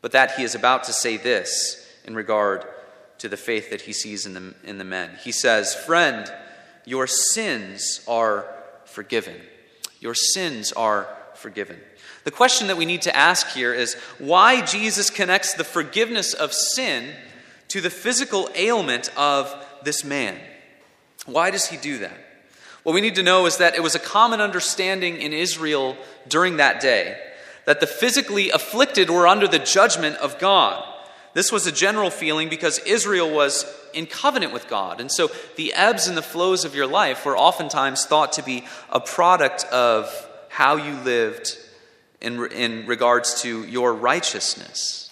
but 0.01 0.11
that 0.11 0.31
he 0.31 0.43
is 0.43 0.55
about 0.55 0.83
to 0.85 0.93
say 0.93 1.15
this 1.15 1.87
in 2.03 2.13
regard 2.13 2.65
to 3.19 3.29
the 3.29 3.37
faith 3.37 3.69
that 3.69 3.81
he 3.81 3.93
sees 3.93 4.25
in 4.25 4.33
the, 4.33 4.53
in 4.65 4.77
the 4.77 4.83
men. 4.83 5.11
He 5.23 5.31
says, 5.31 5.73
Friend, 5.73 6.29
your 6.85 7.07
sins 7.07 8.01
are 8.07 8.45
forgiven. 8.85 9.35
Your 10.01 10.15
sins 10.15 10.71
are 10.73 11.07
forgiven. 11.35 11.79
The 12.25 12.31
question 12.31 12.67
that 12.67 12.77
we 12.77 12.85
need 12.85 13.03
to 13.03 13.15
ask 13.15 13.47
here 13.49 13.73
is 13.73 13.95
why 14.17 14.65
Jesus 14.65 15.09
connects 15.09 15.53
the 15.53 15.63
forgiveness 15.63 16.33
of 16.33 16.53
sin 16.53 17.13
to 17.69 17.81
the 17.81 17.89
physical 17.89 18.49
ailment 18.55 19.09
of 19.15 19.55
this 19.83 20.03
man. 20.03 20.37
Why 21.31 21.51
does 21.51 21.67
he 21.67 21.77
do 21.77 21.99
that? 21.99 22.17
What 22.83 22.93
we 22.93 23.01
need 23.01 23.15
to 23.15 23.23
know 23.23 23.45
is 23.45 23.57
that 23.57 23.75
it 23.75 23.83
was 23.83 23.95
a 23.95 23.99
common 23.99 24.41
understanding 24.41 25.17
in 25.17 25.33
Israel 25.33 25.97
during 26.27 26.57
that 26.57 26.81
day 26.81 27.17
that 27.65 27.79
the 27.79 27.87
physically 27.87 28.49
afflicted 28.49 29.09
were 29.09 29.27
under 29.27 29.47
the 29.47 29.59
judgment 29.59 30.15
of 30.17 30.39
God. 30.39 30.83
This 31.33 31.51
was 31.51 31.67
a 31.67 31.71
general 31.71 32.09
feeling 32.09 32.49
because 32.49 32.79
Israel 32.79 33.29
was 33.29 33.65
in 33.93 34.07
covenant 34.07 34.53
with 34.53 34.67
God. 34.67 34.99
And 34.99 35.11
so 35.11 35.29
the 35.55 35.73
ebbs 35.73 36.07
and 36.07 36.17
the 36.17 36.23
flows 36.23 36.65
of 36.65 36.73
your 36.73 36.87
life 36.87 37.25
were 37.25 37.37
oftentimes 37.37 38.05
thought 38.05 38.33
to 38.33 38.43
be 38.43 38.65
a 38.89 38.99
product 38.99 39.65
of 39.65 40.11
how 40.49 40.77
you 40.77 40.95
lived 40.95 41.57
in, 42.21 42.43
in 42.51 42.87
regards 42.87 43.41
to 43.43 43.63
your 43.65 43.93
righteousness. 43.93 45.11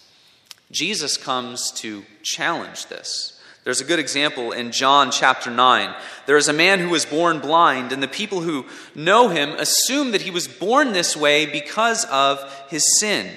Jesus 0.71 1.15
comes 1.15 1.71
to 1.73 2.03
challenge 2.23 2.87
this. 2.87 3.36
There's 3.67 3.81
a 3.81 3.83
good 3.83 3.99
example 3.99 4.53
in 4.53 4.71
John 4.71 5.11
chapter 5.11 5.51
9. 5.51 5.93
There 6.25 6.37
is 6.37 6.47
a 6.47 6.53
man 6.53 6.79
who 6.79 6.87
was 6.87 7.05
born 7.05 7.41
blind, 7.41 7.91
and 7.91 8.01
the 8.01 8.07
people 8.07 8.39
who 8.39 8.65
know 8.95 9.27
him 9.27 9.49
assume 9.59 10.11
that 10.11 10.21
he 10.21 10.31
was 10.31 10.47
born 10.47 10.93
this 10.93 11.17
way 11.17 11.45
because 11.45 12.05
of 12.05 12.39
his 12.69 12.97
sin. 12.97 13.29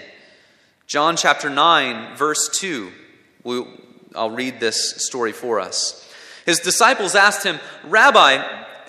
John 0.86 1.16
chapter 1.16 1.50
9, 1.50 2.14
verse 2.14 2.48
2. 2.60 2.92
I'll 4.14 4.30
read 4.30 4.60
this 4.60 5.04
story 5.04 5.32
for 5.32 5.58
us. 5.58 6.08
His 6.46 6.60
disciples 6.60 7.16
asked 7.16 7.42
him, 7.42 7.58
Rabbi, 7.82 8.36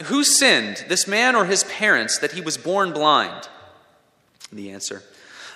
who 0.04 0.24
sinned, 0.24 0.86
this 0.90 1.08
man 1.08 1.36
or 1.36 1.46
his 1.46 1.64
parents, 1.64 2.20
that 2.20 2.34
he 2.34 2.42
was 2.42 2.60
born 2.60 2.94
blind? 2.94 3.50
The 4.54 4.70
answer 4.70 5.02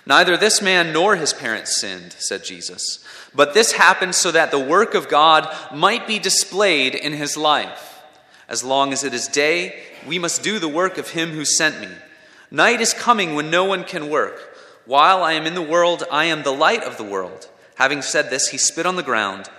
Neither 0.07 0.37
this 0.37 0.61
man 0.61 0.93
nor 0.93 1.15
his 1.15 1.33
parents 1.33 1.79
sinned, 1.79 2.13
said 2.19 2.43
Jesus. 2.43 3.03
But 3.33 3.53
this 3.53 3.71
happened 3.71 4.13
so 4.13 4.31
that 4.31 4.51
the 4.51 4.59
work 4.59 4.93
of 4.93 5.09
God 5.09 5.51
might 5.73 6.05
be 6.07 6.19
displayed 6.19 6.93
in 6.93 7.13
his 7.13 7.35
life. 7.35 8.03
As 8.47 8.63
long 8.63 8.93
as 8.93 9.03
it 9.03 9.15
is 9.15 9.27
day, 9.27 9.81
we 10.05 10.19
must 10.19 10.43
do 10.43 10.59
the 10.59 10.67
work 10.67 10.99
of 10.99 11.09
him 11.09 11.31
who 11.31 11.43
sent 11.43 11.81
me. 11.81 11.89
Night 12.51 12.81
is 12.81 12.93
coming 12.93 13.33
when 13.33 13.49
no 13.49 13.65
one 13.65 13.83
can 13.83 14.09
work. 14.09 14.55
While 14.85 15.23
I 15.23 15.33
am 15.33 15.47
in 15.47 15.55
the 15.55 15.61
world, 15.63 16.03
I 16.11 16.25
am 16.25 16.43
the 16.43 16.51
light 16.51 16.83
of 16.83 16.97
the 16.97 17.03
world. 17.03 17.49
Having 17.75 18.03
said 18.03 18.29
this, 18.29 18.49
he 18.49 18.59
spit 18.59 18.85
on 18.85 18.97
the 18.97 19.03
ground, 19.03 19.49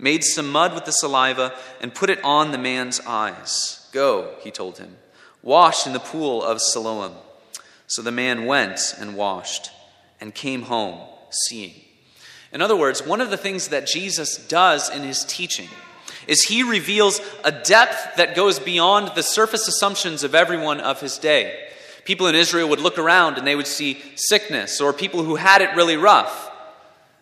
made 0.00 0.24
some 0.24 0.50
mud 0.50 0.74
with 0.74 0.84
the 0.84 0.90
saliva, 0.90 1.56
and 1.80 1.94
put 1.94 2.10
it 2.10 2.22
on 2.24 2.50
the 2.50 2.58
man's 2.58 2.98
eyes. 3.06 3.88
Go, 3.92 4.34
he 4.40 4.50
told 4.50 4.78
him, 4.78 4.96
wash 5.42 5.86
in 5.86 5.92
the 5.92 6.00
pool 6.00 6.42
of 6.42 6.60
Siloam. 6.60 7.14
So 7.86 8.02
the 8.02 8.10
man 8.10 8.46
went 8.46 8.96
and 8.98 9.14
washed 9.14 9.70
and 10.22 10.32
came 10.32 10.62
home 10.62 11.00
seeing. 11.30 11.74
In 12.52 12.62
other 12.62 12.76
words, 12.76 13.04
one 13.04 13.20
of 13.20 13.30
the 13.30 13.36
things 13.36 13.68
that 13.68 13.88
Jesus 13.88 14.36
does 14.46 14.88
in 14.88 15.02
his 15.02 15.24
teaching 15.24 15.68
is 16.28 16.44
he 16.44 16.62
reveals 16.62 17.20
a 17.42 17.50
depth 17.50 18.16
that 18.18 18.36
goes 18.36 18.60
beyond 18.60 19.16
the 19.16 19.22
surface 19.24 19.66
assumptions 19.66 20.22
of 20.22 20.36
everyone 20.36 20.78
of 20.78 21.00
his 21.00 21.18
day. 21.18 21.68
People 22.04 22.28
in 22.28 22.36
Israel 22.36 22.68
would 22.68 22.78
look 22.78 22.98
around 22.98 23.36
and 23.36 23.44
they 23.44 23.56
would 23.56 23.66
see 23.66 24.00
sickness 24.14 24.80
or 24.80 24.92
people 24.92 25.24
who 25.24 25.34
had 25.34 25.60
it 25.60 25.74
really 25.74 25.96
rough. 25.96 26.50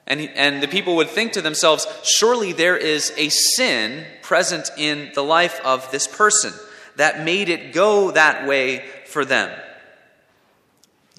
And, 0.07 0.21
and 0.35 0.63
the 0.63 0.69
people 0.69 0.97
would 0.97 1.09
think 1.09 1.33
to 1.33 1.41
themselves, 1.41 1.87
surely 2.05 2.53
there 2.53 2.77
is 2.77 3.15
a 3.17 3.31
sin 3.31 4.05
present 4.21 4.71
in 4.77 5.11
the 5.15 5.25
life 5.25 5.59
of 5.65 5.91
this 5.91 6.07
person 6.07 6.53
that 6.97 7.25
made 7.25 7.49
it 7.49 7.73
go 7.73 8.11
that 8.11 8.47
way 8.47 8.85
for 9.07 9.25
them. 9.25 9.51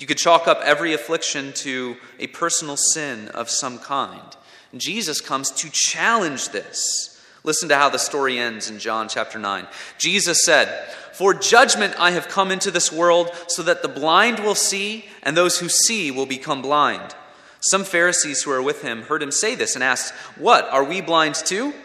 You 0.01 0.08
could 0.08 0.17
chalk 0.17 0.48
up 0.48 0.62
every 0.63 0.93
affliction 0.93 1.53
to 1.58 1.96
a 2.17 2.25
personal 2.25 2.75
sin 2.75 3.27
of 3.27 3.51
some 3.51 3.77
kind. 3.77 4.36
Jesus 4.75 5.22
comes 5.22 5.51
to 5.51 5.70
challenge 5.72 6.50
this. 6.50 7.22
Listen 7.43 7.70
to 7.70 7.75
how 7.77 7.89
the 7.89 8.00
story 8.00 8.39
ends 8.39 8.67
in 8.67 8.79
John 8.79 9.08
chapter 9.08 9.38
9. 9.38 9.67
Jesus 10.00 10.43
said, 10.43 10.88
For 11.13 11.36
judgment 11.36 11.93
I 12.00 12.12
have 12.12 12.27
come 12.27 12.50
into 12.50 12.72
this 12.72 12.91
world, 12.91 13.29
so 13.46 13.62
that 13.62 13.84
the 13.84 13.88
blind 13.88 14.39
will 14.39 14.55
see, 14.55 15.05
and 15.22 15.38
those 15.38 15.60
who 15.60 15.70
see 15.70 16.10
will 16.10 16.25
become 16.25 16.63
blind. 16.63 17.15
Some 17.60 17.84
Pharisees 17.84 18.41
who 18.41 18.50
were 18.50 18.62
with 18.63 18.81
him 18.81 19.03
heard 19.03 19.22
him 19.22 19.31
say 19.31 19.53
this 19.53 19.75
and 19.75 19.84
asked, 19.84 20.15
What, 20.36 20.67
are 20.70 20.84
we 20.84 21.01
blind 21.01 21.36
too? 21.36 21.75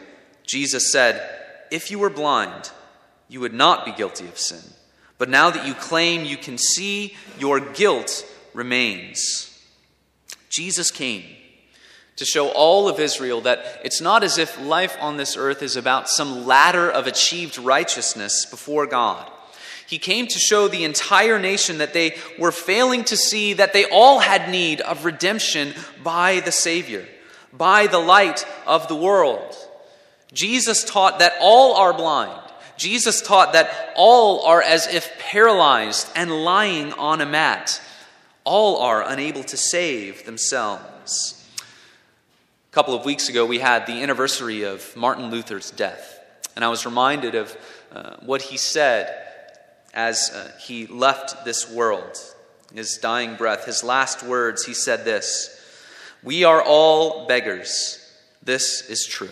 Jesus 0.46 0.90
said, 0.90 1.20
If 1.70 1.90
you 1.90 1.98
were 1.98 2.08
blind, 2.08 2.70
you 3.28 3.40
would 3.40 3.52
not 3.52 3.84
be 3.84 3.92
guilty 3.92 4.26
of 4.26 4.38
sin. 4.38 4.72
But 5.18 5.30
now 5.30 5.50
that 5.50 5.66
you 5.66 5.74
claim 5.74 6.24
you 6.24 6.36
can 6.36 6.58
see, 6.58 7.16
your 7.38 7.60
guilt 7.60 8.26
remains. 8.52 9.52
Jesus 10.50 10.90
came 10.90 11.24
to 12.16 12.24
show 12.24 12.48
all 12.48 12.88
of 12.88 12.98
Israel 12.98 13.42
that 13.42 13.80
it's 13.84 14.00
not 14.00 14.24
as 14.24 14.38
if 14.38 14.60
life 14.60 14.96
on 15.00 15.16
this 15.16 15.36
earth 15.36 15.62
is 15.62 15.76
about 15.76 16.08
some 16.08 16.46
ladder 16.46 16.90
of 16.90 17.06
achieved 17.06 17.58
righteousness 17.58 18.46
before 18.46 18.86
God. 18.86 19.30
He 19.86 19.98
came 19.98 20.26
to 20.26 20.38
show 20.38 20.66
the 20.66 20.84
entire 20.84 21.38
nation 21.38 21.78
that 21.78 21.92
they 21.92 22.16
were 22.38 22.52
failing 22.52 23.04
to 23.04 23.16
see 23.16 23.52
that 23.54 23.72
they 23.72 23.84
all 23.84 24.18
had 24.18 24.50
need 24.50 24.80
of 24.80 25.04
redemption 25.04 25.74
by 26.02 26.40
the 26.40 26.50
Savior, 26.52 27.06
by 27.52 27.86
the 27.86 28.00
light 28.00 28.44
of 28.66 28.88
the 28.88 28.96
world. 28.96 29.54
Jesus 30.32 30.84
taught 30.84 31.20
that 31.20 31.34
all 31.40 31.74
are 31.76 31.92
blind 31.92 32.45
Jesus 32.76 33.22
taught 33.22 33.52
that 33.54 33.92
all 33.96 34.44
are 34.44 34.62
as 34.62 34.86
if 34.86 35.18
paralyzed 35.18 36.08
and 36.14 36.30
lying 36.30 36.92
on 36.92 37.20
a 37.20 37.26
mat. 37.26 37.80
All 38.44 38.78
are 38.78 39.02
unable 39.02 39.42
to 39.44 39.56
save 39.56 40.24
themselves. 40.24 41.44
A 42.70 42.74
couple 42.74 42.94
of 42.94 43.04
weeks 43.04 43.28
ago, 43.28 43.46
we 43.46 43.58
had 43.58 43.86
the 43.86 44.02
anniversary 44.02 44.62
of 44.62 44.94
Martin 44.96 45.30
Luther's 45.30 45.70
death. 45.70 46.20
And 46.54 46.64
I 46.64 46.68
was 46.68 46.86
reminded 46.86 47.34
of 47.34 47.56
uh, 47.92 48.16
what 48.20 48.42
he 48.42 48.56
said 48.56 49.26
as 49.94 50.30
uh, 50.30 50.50
he 50.60 50.86
left 50.86 51.44
this 51.44 51.70
world, 51.70 52.18
his 52.74 52.98
dying 52.98 53.34
breath. 53.36 53.64
His 53.64 53.82
last 53.82 54.22
words, 54.22 54.64
he 54.64 54.74
said 54.74 55.04
this 55.04 55.58
We 56.22 56.44
are 56.44 56.62
all 56.62 57.26
beggars. 57.26 58.02
This 58.42 58.88
is 58.88 59.06
true. 59.06 59.30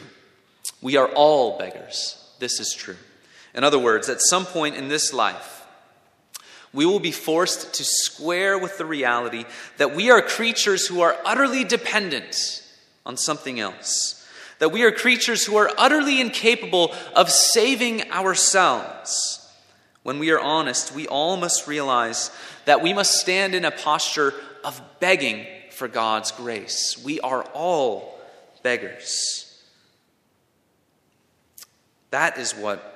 We 0.80 0.96
are 0.96 1.08
all 1.08 1.58
beggars. 1.58 2.16
This 2.38 2.60
is 2.60 2.74
true. 2.74 2.96
In 3.54 3.64
other 3.64 3.78
words, 3.78 4.08
at 4.08 4.20
some 4.20 4.44
point 4.44 4.76
in 4.76 4.88
this 4.88 5.12
life, 5.12 5.64
we 6.72 6.84
will 6.84 7.00
be 7.00 7.12
forced 7.12 7.74
to 7.74 7.84
square 7.84 8.58
with 8.58 8.78
the 8.78 8.84
reality 8.84 9.44
that 9.76 9.94
we 9.94 10.10
are 10.10 10.20
creatures 10.20 10.86
who 10.88 11.02
are 11.02 11.16
utterly 11.24 11.62
dependent 11.62 12.62
on 13.06 13.16
something 13.16 13.60
else. 13.60 14.26
That 14.58 14.72
we 14.72 14.82
are 14.82 14.90
creatures 14.90 15.44
who 15.44 15.56
are 15.56 15.70
utterly 15.78 16.20
incapable 16.20 16.92
of 17.14 17.30
saving 17.30 18.10
ourselves. 18.10 19.40
When 20.02 20.18
we 20.18 20.30
are 20.32 20.40
honest, 20.40 20.94
we 20.94 21.06
all 21.06 21.36
must 21.36 21.68
realize 21.68 22.30
that 22.64 22.82
we 22.82 22.92
must 22.92 23.14
stand 23.14 23.54
in 23.54 23.64
a 23.64 23.70
posture 23.70 24.34
of 24.64 24.80
begging 24.98 25.46
for 25.70 25.86
God's 25.86 26.32
grace. 26.32 27.00
We 27.04 27.20
are 27.20 27.42
all 27.54 28.18
beggars. 28.62 29.62
That 32.10 32.38
is 32.38 32.52
what 32.52 32.93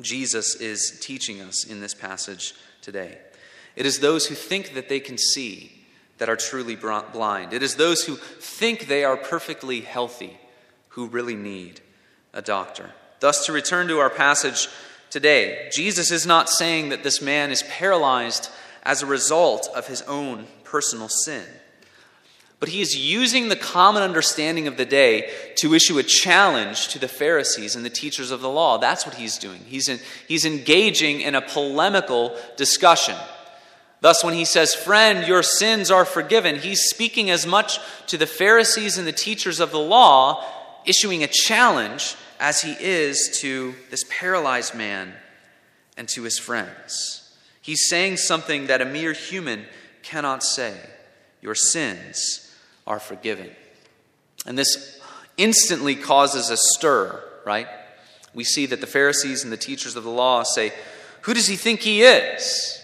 Jesus 0.00 0.56
is 0.56 0.98
teaching 1.00 1.40
us 1.40 1.64
in 1.64 1.80
this 1.80 1.94
passage 1.94 2.54
today. 2.80 3.18
It 3.76 3.86
is 3.86 4.00
those 4.00 4.26
who 4.26 4.34
think 4.34 4.74
that 4.74 4.88
they 4.88 5.00
can 5.00 5.18
see 5.18 5.84
that 6.18 6.28
are 6.28 6.36
truly 6.36 6.76
blind. 6.76 7.52
It 7.52 7.62
is 7.62 7.76
those 7.76 8.04
who 8.04 8.16
think 8.16 8.86
they 8.86 9.04
are 9.04 9.16
perfectly 9.16 9.80
healthy 9.80 10.38
who 10.90 11.06
really 11.06 11.36
need 11.36 11.80
a 12.32 12.42
doctor. 12.42 12.90
Thus, 13.20 13.46
to 13.46 13.52
return 13.52 13.88
to 13.88 13.98
our 13.98 14.10
passage 14.10 14.68
today, 15.10 15.68
Jesus 15.72 16.10
is 16.10 16.26
not 16.26 16.50
saying 16.50 16.90
that 16.90 17.02
this 17.02 17.22
man 17.22 17.50
is 17.50 17.62
paralyzed 17.64 18.50
as 18.82 19.02
a 19.02 19.06
result 19.06 19.68
of 19.74 19.86
his 19.86 20.02
own 20.02 20.46
personal 20.64 21.08
sin. 21.08 21.44
But 22.62 22.68
he 22.68 22.80
is 22.80 22.94
using 22.94 23.48
the 23.48 23.56
common 23.56 24.04
understanding 24.04 24.68
of 24.68 24.76
the 24.76 24.84
day 24.84 25.28
to 25.56 25.74
issue 25.74 25.98
a 25.98 26.02
challenge 26.04 26.86
to 26.86 26.98
the 27.00 27.08
Pharisees 27.08 27.74
and 27.74 27.84
the 27.84 27.90
teachers 27.90 28.30
of 28.30 28.40
the 28.40 28.48
law. 28.48 28.78
That's 28.78 29.04
what 29.04 29.16
he's 29.16 29.36
doing. 29.36 29.58
He's, 29.66 29.88
in, 29.88 29.98
he's 30.28 30.44
engaging 30.44 31.22
in 31.22 31.34
a 31.34 31.42
polemical 31.42 32.38
discussion. 32.56 33.16
Thus, 34.00 34.22
when 34.22 34.34
he 34.34 34.44
says, 34.44 34.76
Friend, 34.76 35.26
your 35.26 35.42
sins 35.42 35.90
are 35.90 36.04
forgiven, 36.04 36.54
he's 36.54 36.82
speaking 36.82 37.30
as 37.30 37.48
much 37.48 37.80
to 38.06 38.16
the 38.16 38.28
Pharisees 38.28 38.96
and 38.96 39.08
the 39.08 39.12
teachers 39.12 39.58
of 39.58 39.72
the 39.72 39.80
law, 39.80 40.44
issuing 40.86 41.24
a 41.24 41.26
challenge 41.26 42.14
as 42.38 42.60
he 42.60 42.76
is 42.78 43.40
to 43.40 43.74
this 43.90 44.04
paralyzed 44.08 44.76
man 44.76 45.14
and 45.96 46.06
to 46.10 46.22
his 46.22 46.38
friends. 46.38 47.36
He's 47.60 47.88
saying 47.88 48.18
something 48.18 48.68
that 48.68 48.80
a 48.80 48.84
mere 48.84 49.14
human 49.14 49.64
cannot 50.04 50.44
say 50.44 50.76
Your 51.40 51.56
sins 51.56 52.41
are 52.86 52.98
forgiven. 52.98 53.50
And 54.46 54.58
this 54.58 55.00
instantly 55.36 55.94
causes 55.94 56.50
a 56.50 56.56
stir, 56.56 57.22
right? 57.44 57.68
We 58.34 58.44
see 58.44 58.66
that 58.66 58.80
the 58.80 58.86
Pharisees 58.86 59.44
and 59.44 59.52
the 59.52 59.56
teachers 59.56 59.96
of 59.96 60.04
the 60.04 60.10
law 60.10 60.42
say, 60.42 60.72
Who 61.22 61.34
does 61.34 61.46
he 61.46 61.56
think 61.56 61.80
he 61.80 62.02
is? 62.02 62.80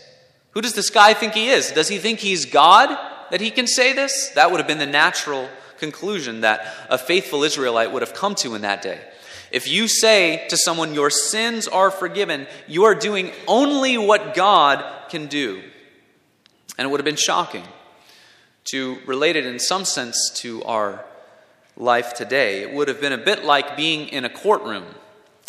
Who 0.52 0.60
does 0.60 0.74
this 0.74 0.90
guy 0.90 1.14
think 1.14 1.34
he 1.34 1.48
is? 1.48 1.72
Does 1.72 1.88
he 1.88 1.98
think 1.98 2.20
he's 2.20 2.44
God 2.44 2.96
that 3.30 3.40
he 3.40 3.50
can 3.50 3.66
say 3.66 3.92
this? 3.92 4.30
That 4.30 4.50
would 4.50 4.60
have 4.60 4.66
been 4.66 4.78
the 4.78 4.86
natural 4.86 5.48
conclusion 5.78 6.40
that 6.42 6.74
a 6.90 6.98
faithful 6.98 7.44
Israelite 7.44 7.92
would 7.92 8.02
have 8.02 8.14
come 8.14 8.34
to 8.36 8.54
in 8.54 8.62
that 8.62 8.82
day. 8.82 9.00
If 9.50 9.68
you 9.68 9.88
say 9.88 10.46
to 10.48 10.56
someone, 10.56 10.94
Your 10.94 11.10
sins 11.10 11.66
are 11.68 11.90
forgiven, 11.90 12.46
you 12.66 12.84
are 12.84 12.94
doing 12.94 13.32
only 13.46 13.96
what 13.96 14.34
God 14.34 14.84
can 15.08 15.26
do. 15.26 15.62
And 16.76 16.86
it 16.86 16.90
would 16.90 17.00
have 17.00 17.04
been 17.04 17.16
shocking 17.16 17.64
to 18.70 18.98
relate 19.06 19.36
it 19.36 19.46
in 19.46 19.58
some 19.58 19.84
sense 19.84 20.30
to 20.36 20.62
our 20.64 21.04
life 21.76 22.14
today, 22.14 22.62
it 22.62 22.72
would 22.72 22.88
have 22.88 23.00
been 23.00 23.12
a 23.12 23.18
bit 23.18 23.44
like 23.44 23.76
being 23.76 24.08
in 24.08 24.24
a 24.24 24.28
courtroom 24.28 24.84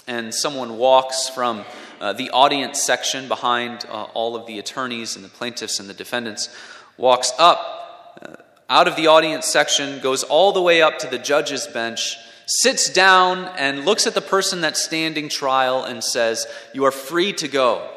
and 0.08 0.34
someone 0.34 0.78
walks 0.78 1.30
from 1.30 1.64
uh, 2.02 2.14
the 2.14 2.30
audience 2.32 2.82
section 2.82 3.28
behind 3.28 3.86
uh, 3.90 4.04
all 4.14 4.36
of 4.36 4.48
the 4.48 4.58
attorneys 4.58 5.16
and 5.16 5.24
the 5.24 5.30
plaintiffs 5.30 5.80
and 5.80 5.90
the 5.90 5.94
defendants, 5.94 6.50
walks 6.98 7.32
up 7.38 8.18
uh, 8.22 8.36
out 8.70 8.88
of 8.88 8.96
the 8.96 9.08
audience 9.08 9.46
section, 9.46 10.00
goes 10.02 10.24
all 10.24 10.52
the 10.52 10.62
way 10.62 10.82
up 10.82 10.98
to 11.00 11.08
the 11.08 11.20
judge's 11.20 11.68
bench, 11.68 12.18
sits 12.46 12.90
down, 12.90 13.46
and 13.58 13.86
looks 13.86 14.08
at 14.08 14.16
the 14.16 14.22
person 14.22 14.62
that's 14.62 14.84
standing 14.84 15.30
trial 15.30 15.84
and 15.84 16.04
says, 16.04 16.48
You 16.74 16.86
are 16.86 16.92
free 16.92 17.34
to 17.34 17.48
go. 17.48 17.90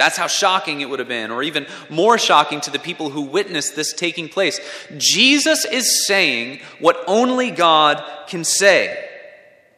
That's 0.00 0.16
how 0.16 0.28
shocking 0.28 0.80
it 0.80 0.88
would 0.88 0.98
have 0.98 1.08
been, 1.08 1.30
or 1.30 1.42
even 1.42 1.66
more 1.90 2.16
shocking 2.16 2.62
to 2.62 2.70
the 2.70 2.78
people 2.78 3.10
who 3.10 3.20
witnessed 3.20 3.76
this 3.76 3.92
taking 3.92 4.30
place. 4.30 4.58
Jesus 4.96 5.66
is 5.66 6.06
saying 6.06 6.60
what 6.78 7.04
only 7.06 7.50
God 7.50 8.02
can 8.26 8.42
say. 8.42 9.10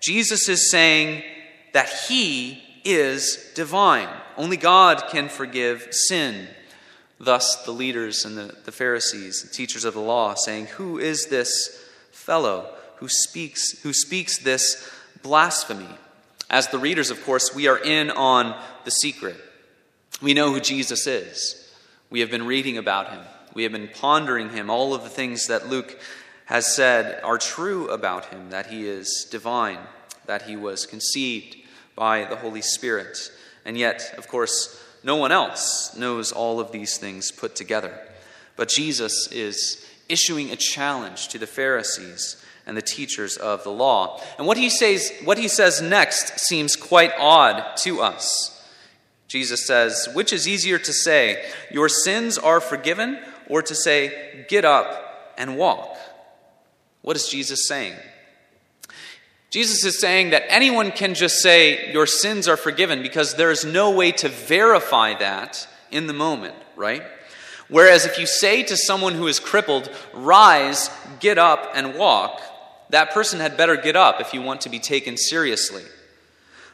Jesus 0.01 0.49
is 0.49 0.71
saying 0.71 1.25
that 1.73 1.89
he 1.89 2.63
is 2.85 3.51
divine. 3.57 4.09
Only 4.37 4.57
God 4.57 5.09
can 5.09 5.29
forgive 5.29 5.89
sin. 5.91 6.47
Thus, 7.19 7.65
the 7.65 7.73
leaders 7.73 8.25
and 8.25 8.39
the, 8.39 8.55
the 8.65 8.71
Pharisees, 8.71 9.43
the 9.43 9.53
teachers 9.53 9.85
of 9.85 9.95
the 9.95 10.01
law, 10.01 10.35
saying, 10.35 10.67
Who 10.67 11.01
is 11.01 11.27
this 11.27 11.85
fellow 12.13 12.73
who 12.99 13.09
speaks, 13.09 13.81
who 13.83 13.93
speaks 13.93 14.39
this 14.39 14.89
blasphemy? 15.21 15.89
As 16.49 16.69
the 16.69 16.79
readers, 16.79 17.11
of 17.11 17.25
course, 17.25 17.53
we 17.53 17.67
are 17.67 17.79
in 17.79 18.13
on 18.13 18.57
the 18.85 18.93
secret. 18.93 19.37
We 20.21 20.35
know 20.35 20.53
who 20.53 20.61
Jesus 20.61 21.07
is. 21.07 21.73
We 22.11 22.21
have 22.21 22.31
been 22.31 22.47
reading 22.47 22.79
about 22.79 23.11
him. 23.11 23.21
We 23.55 23.63
have 23.65 23.73
been 23.73 23.89
pondering 23.89 24.51
him. 24.51 24.71
All 24.71 24.95
of 24.95 25.03
the 25.03 25.09
things 25.09 25.47
that 25.47 25.69
Luke 25.69 25.99
has 26.47 26.75
said 26.75 27.23
are 27.25 27.39
true 27.39 27.89
about 27.89 28.27
him 28.27 28.51
that 28.51 28.67
he 28.67 28.87
is 28.87 29.27
divine, 29.31 29.79
that 30.27 30.43
he 30.43 30.57
was 30.57 30.87
conceived 30.87 31.57
by 31.97 32.25
the 32.25 32.37
Holy 32.37 32.63
Spirit. 32.63 33.19
And 33.65 33.79
yet, 33.79 34.15
of 34.19 34.29
course, 34.29 34.79
no 35.03 35.17
one 35.17 35.33
else 35.33 35.97
knows 35.97 36.33
all 36.33 36.61
of 36.61 36.73
these 36.73 36.99
things 36.99 37.33
put 37.33 37.57
together. 37.57 37.99
But 38.57 38.69
Jesus 38.69 39.31
is 39.33 39.85
issuing 40.09 40.51
a 40.51 40.57
challenge 40.57 41.29
to 41.29 41.39
the 41.39 41.47
Pharisees 41.47 42.37
and 42.67 42.77
the 42.77 42.83
teachers 42.83 43.37
of 43.37 43.65
the 43.65 43.71
law. 43.71 44.21
And 44.39 44.47
what 44.47 44.57
he 44.57 44.69
says, 44.69 45.13
what 45.25 45.39
he 45.39 45.49
says 45.49 45.83
next 45.83 46.39
seems 46.41 46.77
quite 46.77 47.13
odd 47.19 47.77
to 47.79 48.01
us. 48.01 48.62
Jesus 49.33 49.67
says, 49.67 50.11
Which 50.13 50.31
is 50.31 50.47
easier 50.47 50.79
to 50.79 50.93
say, 50.93 51.43
Your 51.71 51.89
sins 51.89 52.37
are 52.37 52.61
forgiven, 52.61 53.19
or 53.49 53.63
to 53.63 53.75
say, 53.75 54.45
Get 54.47 54.67
up 54.67 55.33
and 55.39 55.57
walk? 55.57 55.97
What 57.01 57.17
is 57.17 57.29
Jesus 57.29 57.67
saying? 57.67 57.95
Jesus 59.49 59.87
is 59.87 59.99
saying 59.99 60.31
that 60.31 60.45
anyone 60.49 60.91
can 60.91 61.15
just 61.15 61.39
say, 61.39 61.91
Your 61.93 62.07
sins 62.07 62.47
are 62.47 62.59
forgiven, 62.59 63.01
because 63.03 63.35
there 63.35 63.51
is 63.51 63.65
no 63.65 63.91
way 63.93 64.13
to 64.13 64.29
verify 64.29 65.19
that 65.19 65.67
in 65.91 66.09
the 66.09 66.13
moment, 66.13 66.55
right? 66.77 67.03
Whereas 67.71 68.05
if 68.05 68.19
you 68.19 68.27
say 68.27 68.63
to 68.65 68.77
someone 68.77 69.15
who 69.15 69.29
is 69.29 69.41
crippled, 69.41 69.91
Rise, 70.13 70.91
get 71.21 71.39
up, 71.39 71.71
and 71.75 71.95
walk, 71.95 72.43
that 72.91 73.13
person 73.13 73.41
had 73.41 73.57
better 73.57 73.79
get 73.79 73.97
up 73.97 74.21
if 74.21 74.35
you 74.35 74.43
want 74.43 74.61
to 74.61 74.69
be 74.69 74.79
taken 74.79 75.17
seriously. 75.17 75.85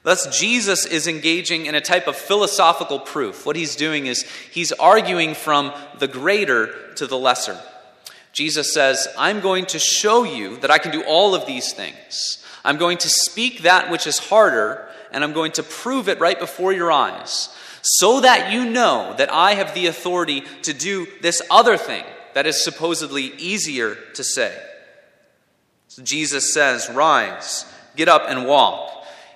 Thus, 0.03 0.39
Jesus 0.39 0.87
is 0.87 1.07
engaging 1.07 1.67
in 1.67 1.75
a 1.75 1.81
type 1.81 2.07
of 2.07 2.17
philosophical 2.17 3.01
proof. 3.01 3.45
What 3.45 3.57
he's 3.57 3.77
doing 3.77 4.07
is 4.07 4.23
he's 4.51 4.73
arguing 4.73 5.35
from 5.35 5.73
the 5.99 6.09
greater 6.09 6.93
to 6.95 7.07
the 7.07 7.19
lesser. 7.19 7.59
Jesus 8.33 8.73
says, 8.73 9.09
I'm 9.19 9.41
going 9.41 9.67
to 9.67 9.79
show 9.79 10.23
you 10.23 10.57
that 10.59 10.71
I 10.71 10.79
can 10.79 10.93
do 10.93 11.03
all 11.03 11.35
of 11.35 11.47
these 11.47 11.73
things. 11.73 12.45
I'm 12.65 12.77
going 12.77 12.99
to 12.99 13.09
speak 13.09 13.63
that 13.63 13.91
which 13.91 14.07
is 14.07 14.19
harder, 14.19 14.89
and 15.11 15.25
I'm 15.25 15.33
going 15.33 15.53
to 15.53 15.63
prove 15.63 16.09
it 16.09 16.21
right 16.21 16.39
before 16.39 16.73
your 16.73 16.93
eyes, 16.93 17.49
so 17.83 18.21
that 18.21 18.53
you 18.53 18.65
know 18.65 19.15
that 19.19 19.33
I 19.33 19.55
have 19.55 19.75
the 19.75 19.87
authority 19.87 20.43
to 20.63 20.73
do 20.73 21.07
this 21.21 21.43
other 21.51 21.77
thing 21.77 22.05
that 22.35 22.47
is 22.47 22.63
supposedly 22.63 23.35
easier 23.39 23.97
to 24.15 24.23
say. 24.23 24.57
So 25.89 26.03
Jesus 26.03 26.53
says, 26.53 26.89
Rise, 26.91 27.65
get 27.97 28.09
up, 28.09 28.23
and 28.29 28.47
walk. 28.47 28.88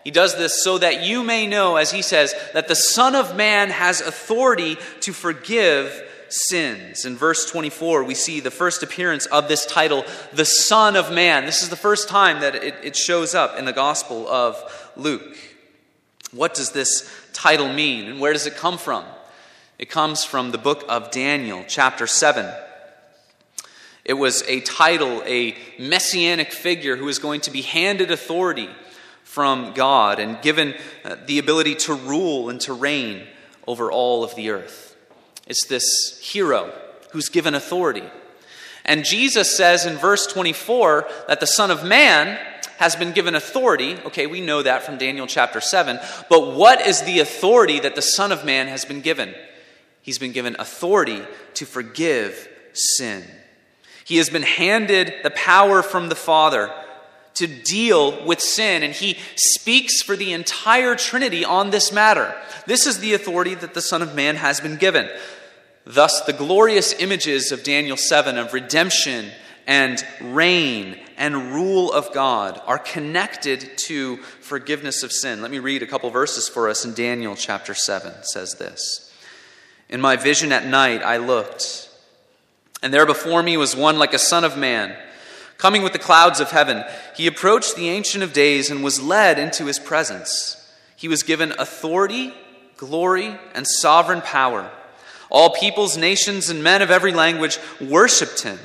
He 0.04 0.10
does 0.10 0.36
this 0.36 0.64
so 0.64 0.78
that 0.78 1.04
you 1.04 1.22
may 1.22 1.46
know, 1.46 1.76
as 1.76 1.92
he 1.92 2.02
says, 2.02 2.34
that 2.54 2.68
the 2.68 2.74
Son 2.74 3.14
of 3.14 3.36
Man 3.36 3.70
has 3.70 4.00
authority 4.00 4.76
to 5.00 5.12
forgive 5.12 6.02
sins. 6.28 7.04
In 7.04 7.16
verse 7.16 7.48
24, 7.50 8.04
we 8.04 8.14
see 8.14 8.40
the 8.40 8.50
first 8.50 8.82
appearance 8.82 9.26
of 9.26 9.48
this 9.48 9.64
title, 9.66 10.04
the 10.32 10.44
Son 10.44 10.96
of 10.96 11.12
Man. 11.12 11.46
This 11.46 11.62
is 11.62 11.68
the 11.68 11.76
first 11.76 12.08
time 12.08 12.40
that 12.40 12.56
it, 12.56 12.74
it 12.82 12.96
shows 12.96 13.34
up 13.34 13.58
in 13.58 13.64
the 13.64 13.72
Gospel 13.72 14.26
of 14.26 14.90
Luke. 14.96 15.36
What 16.32 16.54
does 16.54 16.72
this 16.72 17.08
title 17.32 17.72
mean, 17.72 18.08
and 18.08 18.20
where 18.20 18.32
does 18.32 18.46
it 18.46 18.56
come 18.56 18.78
from? 18.78 19.04
It 19.78 19.90
comes 19.90 20.24
from 20.24 20.50
the 20.50 20.58
book 20.58 20.84
of 20.88 21.10
Daniel, 21.10 21.64
chapter 21.68 22.06
7. 22.06 22.52
It 24.04 24.14
was 24.14 24.42
a 24.48 24.60
title, 24.60 25.22
a 25.26 25.54
messianic 25.78 26.52
figure 26.52 26.96
who 26.96 27.08
is 27.08 27.18
going 27.18 27.42
to 27.42 27.50
be 27.50 27.62
handed 27.62 28.10
authority 28.10 28.68
from 29.32 29.72
God 29.72 30.18
and 30.18 30.42
given 30.42 30.74
uh, 31.06 31.16
the 31.24 31.38
ability 31.38 31.74
to 31.74 31.94
rule 31.94 32.50
and 32.50 32.60
to 32.60 32.74
reign 32.74 33.26
over 33.66 33.90
all 33.90 34.24
of 34.24 34.34
the 34.34 34.50
earth. 34.50 34.94
It's 35.46 35.66
this 35.66 36.20
hero 36.22 36.70
who's 37.12 37.30
given 37.30 37.54
authority. 37.54 38.04
And 38.84 39.06
Jesus 39.06 39.56
says 39.56 39.86
in 39.86 39.96
verse 39.96 40.26
24 40.26 41.08
that 41.28 41.40
the 41.40 41.46
Son 41.46 41.70
of 41.70 41.82
Man 41.82 42.38
has 42.76 42.94
been 42.94 43.12
given 43.12 43.34
authority. 43.34 43.96
Okay, 44.04 44.26
we 44.26 44.42
know 44.42 44.62
that 44.62 44.82
from 44.82 44.98
Daniel 44.98 45.26
chapter 45.26 45.62
7. 45.62 45.98
But 46.28 46.54
what 46.54 46.86
is 46.86 47.00
the 47.00 47.20
authority 47.20 47.80
that 47.80 47.94
the 47.94 48.02
Son 48.02 48.32
of 48.32 48.44
Man 48.44 48.68
has 48.68 48.84
been 48.84 49.00
given? 49.00 49.34
He's 50.02 50.18
been 50.18 50.32
given 50.32 50.56
authority 50.58 51.22
to 51.54 51.64
forgive 51.64 52.50
sin. 52.74 53.24
He 54.04 54.18
has 54.18 54.28
been 54.28 54.42
handed 54.42 55.14
the 55.22 55.30
power 55.30 55.82
from 55.82 56.10
the 56.10 56.16
Father 56.16 56.70
to 57.34 57.46
deal 57.46 58.24
with 58.24 58.40
sin, 58.40 58.82
and 58.82 58.92
he 58.92 59.18
speaks 59.36 60.02
for 60.02 60.16
the 60.16 60.32
entire 60.32 60.94
Trinity 60.94 61.44
on 61.44 61.70
this 61.70 61.92
matter. 61.92 62.34
This 62.66 62.86
is 62.86 62.98
the 62.98 63.14
authority 63.14 63.54
that 63.54 63.74
the 63.74 63.80
Son 63.80 64.02
of 64.02 64.14
Man 64.14 64.36
has 64.36 64.60
been 64.60 64.76
given. 64.76 65.08
Thus, 65.84 66.20
the 66.22 66.32
glorious 66.32 66.92
images 66.94 67.50
of 67.50 67.64
Daniel 67.64 67.96
7 67.96 68.38
of 68.38 68.52
redemption 68.52 69.30
and 69.66 70.04
reign 70.20 70.98
and 71.16 71.52
rule 71.52 71.92
of 71.92 72.12
God 72.12 72.60
are 72.66 72.78
connected 72.78 73.70
to 73.86 74.16
forgiveness 74.40 75.02
of 75.02 75.12
sin. 75.12 75.42
Let 75.42 75.50
me 75.50 75.58
read 75.58 75.82
a 75.82 75.86
couple 75.86 76.10
verses 76.10 76.48
for 76.48 76.68
us 76.68 76.84
in 76.84 76.94
Daniel 76.94 77.34
chapter 77.36 77.74
7. 77.74 78.12
Says 78.22 78.54
this 78.54 79.12
In 79.88 80.00
my 80.00 80.16
vision 80.16 80.52
at 80.52 80.66
night 80.66 81.02
I 81.02 81.16
looked, 81.16 81.88
and 82.82 82.92
there 82.92 83.06
before 83.06 83.42
me 83.42 83.56
was 83.56 83.74
one 83.74 83.98
like 83.98 84.14
a 84.14 84.18
son 84.18 84.44
of 84.44 84.56
man 84.56 84.96
Coming 85.62 85.84
with 85.84 85.92
the 85.92 86.00
clouds 86.00 86.40
of 86.40 86.50
heaven, 86.50 86.82
he 87.14 87.28
approached 87.28 87.76
the 87.76 87.88
Ancient 87.88 88.24
of 88.24 88.32
Days 88.32 88.68
and 88.68 88.82
was 88.82 89.00
led 89.00 89.38
into 89.38 89.66
his 89.66 89.78
presence. 89.78 90.56
He 90.96 91.06
was 91.06 91.22
given 91.22 91.52
authority, 91.56 92.34
glory, 92.76 93.38
and 93.54 93.64
sovereign 93.64 94.22
power. 94.22 94.68
All 95.30 95.50
peoples, 95.50 95.96
nations, 95.96 96.48
and 96.48 96.64
men 96.64 96.82
of 96.82 96.90
every 96.90 97.12
language 97.12 97.60
worshiped 97.80 98.42
him. 98.42 98.58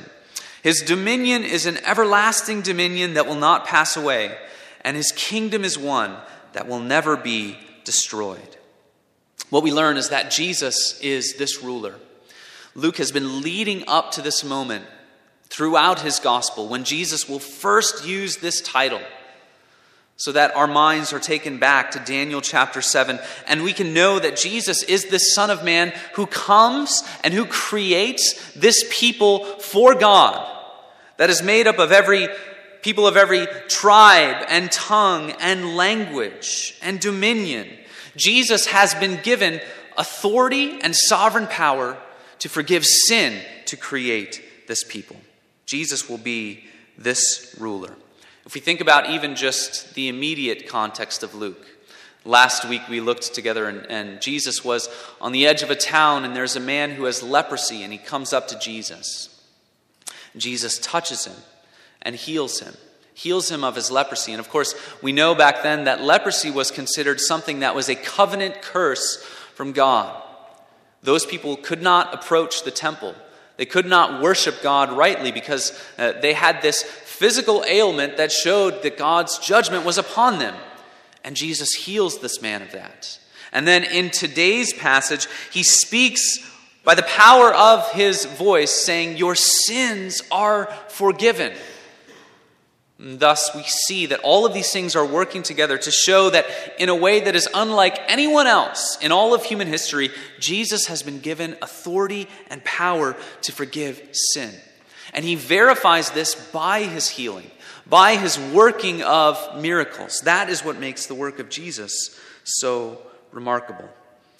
His 0.64 0.80
dominion 0.80 1.44
is 1.44 1.66
an 1.66 1.78
everlasting 1.86 2.62
dominion 2.62 3.14
that 3.14 3.28
will 3.28 3.36
not 3.36 3.64
pass 3.64 3.96
away, 3.96 4.36
and 4.80 4.96
his 4.96 5.12
kingdom 5.12 5.64
is 5.64 5.78
one 5.78 6.16
that 6.52 6.66
will 6.66 6.80
never 6.80 7.16
be 7.16 7.56
destroyed. 7.84 8.56
What 9.50 9.62
we 9.62 9.72
learn 9.72 9.98
is 9.98 10.08
that 10.08 10.32
Jesus 10.32 10.98
is 11.00 11.36
this 11.36 11.62
ruler. 11.62 11.94
Luke 12.74 12.96
has 12.96 13.12
been 13.12 13.40
leading 13.40 13.84
up 13.86 14.10
to 14.10 14.20
this 14.20 14.42
moment 14.42 14.84
throughout 15.50 16.00
his 16.00 16.20
gospel 16.20 16.68
when 16.68 16.84
Jesus 16.84 17.28
will 17.28 17.38
first 17.38 18.06
use 18.06 18.36
this 18.36 18.60
title 18.60 19.00
so 20.16 20.32
that 20.32 20.54
our 20.56 20.66
minds 20.66 21.12
are 21.12 21.20
taken 21.20 21.58
back 21.58 21.92
to 21.92 22.00
Daniel 22.00 22.40
chapter 22.40 22.82
7 22.82 23.18
and 23.46 23.62
we 23.62 23.72
can 23.72 23.94
know 23.94 24.18
that 24.18 24.36
Jesus 24.36 24.82
is 24.82 25.06
this 25.06 25.32
Son 25.34 25.48
of 25.48 25.64
Man 25.64 25.92
who 26.14 26.26
comes 26.26 27.04
and 27.22 27.32
who 27.32 27.44
creates 27.44 28.52
this 28.54 28.84
people 28.90 29.44
for 29.44 29.94
God 29.94 30.44
that 31.16 31.30
is 31.30 31.42
made 31.42 31.66
up 31.66 31.78
of 31.78 31.92
every 31.92 32.28
people 32.82 33.06
of 33.06 33.16
every 33.16 33.46
tribe 33.68 34.44
and 34.48 34.70
tongue 34.70 35.30
and 35.40 35.76
language 35.76 36.76
and 36.82 37.00
dominion. 37.00 37.68
Jesus 38.16 38.66
has 38.66 38.94
been 38.94 39.20
given 39.22 39.60
authority 39.96 40.80
and 40.80 40.94
sovereign 40.94 41.46
power 41.46 41.96
to 42.40 42.48
forgive 42.48 42.84
sin 42.84 43.40
to 43.66 43.76
create 43.76 44.66
this 44.66 44.84
people. 44.84 45.16
Jesus 45.68 46.08
will 46.08 46.16
be 46.16 46.64
this 46.96 47.54
ruler. 47.60 47.94
If 48.46 48.54
we 48.54 48.60
think 48.62 48.80
about 48.80 49.10
even 49.10 49.36
just 49.36 49.92
the 49.92 50.08
immediate 50.08 50.66
context 50.66 51.22
of 51.22 51.34
Luke, 51.34 51.66
last 52.24 52.66
week 52.66 52.80
we 52.88 53.02
looked 53.02 53.34
together 53.34 53.68
and, 53.68 53.84
and, 53.90 54.22
Jesus 54.22 54.64
was 54.64 54.88
on 55.20 55.32
the 55.32 55.46
edge 55.46 55.62
of 55.62 55.70
a 55.70 55.76
town 55.76 56.24
and 56.24 56.34
there's 56.34 56.56
a 56.56 56.60
man 56.60 56.92
who 56.92 57.04
has 57.04 57.22
leprosy 57.22 57.82
and 57.82 57.92
he 57.92 57.98
comes 57.98 58.32
up 58.32 58.48
to 58.48 58.58
Jesus. 58.58 59.44
Jesus 60.38 60.78
touches 60.78 61.26
him 61.26 61.36
and 62.00 62.16
heals 62.16 62.60
him, 62.60 62.74
heals 63.12 63.50
him 63.50 63.62
of 63.62 63.76
his 63.76 63.90
leprosy. 63.90 64.32
And 64.32 64.40
of 64.40 64.48
course, 64.48 64.74
we 65.02 65.12
know 65.12 65.34
back 65.34 65.62
then 65.62 65.84
that 65.84 66.00
leprosy 66.00 66.50
was 66.50 66.70
considered 66.70 67.20
something 67.20 67.60
that 67.60 67.74
was 67.74 67.90
a 67.90 67.94
covenant 67.94 68.62
curse 68.62 69.22
from 69.54 69.72
God. 69.72 70.22
Those 71.02 71.26
people 71.26 71.56
could 71.56 71.82
not 71.82 72.14
approach 72.14 72.62
the 72.62 72.70
temple. 72.70 73.14
They 73.58 73.66
could 73.66 73.86
not 73.86 74.22
worship 74.22 74.62
God 74.62 74.92
rightly 74.92 75.32
because 75.32 75.78
uh, 75.98 76.12
they 76.22 76.32
had 76.32 76.62
this 76.62 76.82
physical 76.82 77.64
ailment 77.66 78.16
that 78.16 78.32
showed 78.32 78.82
that 78.84 78.96
God's 78.96 79.38
judgment 79.40 79.84
was 79.84 79.98
upon 79.98 80.38
them. 80.38 80.54
And 81.24 81.34
Jesus 81.36 81.74
heals 81.74 82.20
this 82.20 82.40
man 82.40 82.62
of 82.62 82.70
that. 82.72 83.18
And 83.52 83.66
then 83.66 83.82
in 83.82 84.10
today's 84.10 84.72
passage, 84.72 85.26
he 85.50 85.64
speaks 85.64 86.38
by 86.84 86.94
the 86.94 87.02
power 87.02 87.52
of 87.52 87.90
his 87.90 88.24
voice, 88.24 88.70
saying, 88.70 89.16
Your 89.16 89.34
sins 89.34 90.22
are 90.30 90.66
forgiven. 90.88 91.52
Thus, 93.00 93.54
we 93.54 93.62
see 93.62 94.06
that 94.06 94.20
all 94.24 94.44
of 94.44 94.52
these 94.52 94.72
things 94.72 94.96
are 94.96 95.06
working 95.06 95.44
together 95.44 95.78
to 95.78 95.90
show 95.90 96.30
that, 96.30 96.46
in 96.80 96.88
a 96.88 96.94
way 96.96 97.20
that 97.20 97.36
is 97.36 97.48
unlike 97.54 97.96
anyone 98.08 98.48
else 98.48 98.98
in 99.00 99.12
all 99.12 99.34
of 99.34 99.44
human 99.44 99.68
history, 99.68 100.10
Jesus 100.40 100.86
has 100.86 101.04
been 101.04 101.20
given 101.20 101.56
authority 101.62 102.28
and 102.50 102.64
power 102.64 103.16
to 103.42 103.52
forgive 103.52 104.02
sin. 104.12 104.52
And 105.14 105.24
he 105.24 105.36
verifies 105.36 106.10
this 106.10 106.34
by 106.34 106.82
his 106.82 107.08
healing, 107.08 107.48
by 107.86 108.16
his 108.16 108.36
working 108.36 109.02
of 109.02 109.60
miracles. 109.60 110.20
That 110.22 110.50
is 110.50 110.64
what 110.64 110.80
makes 110.80 111.06
the 111.06 111.14
work 111.14 111.38
of 111.38 111.48
Jesus 111.48 112.18
so 112.42 113.00
remarkable. 113.30 113.88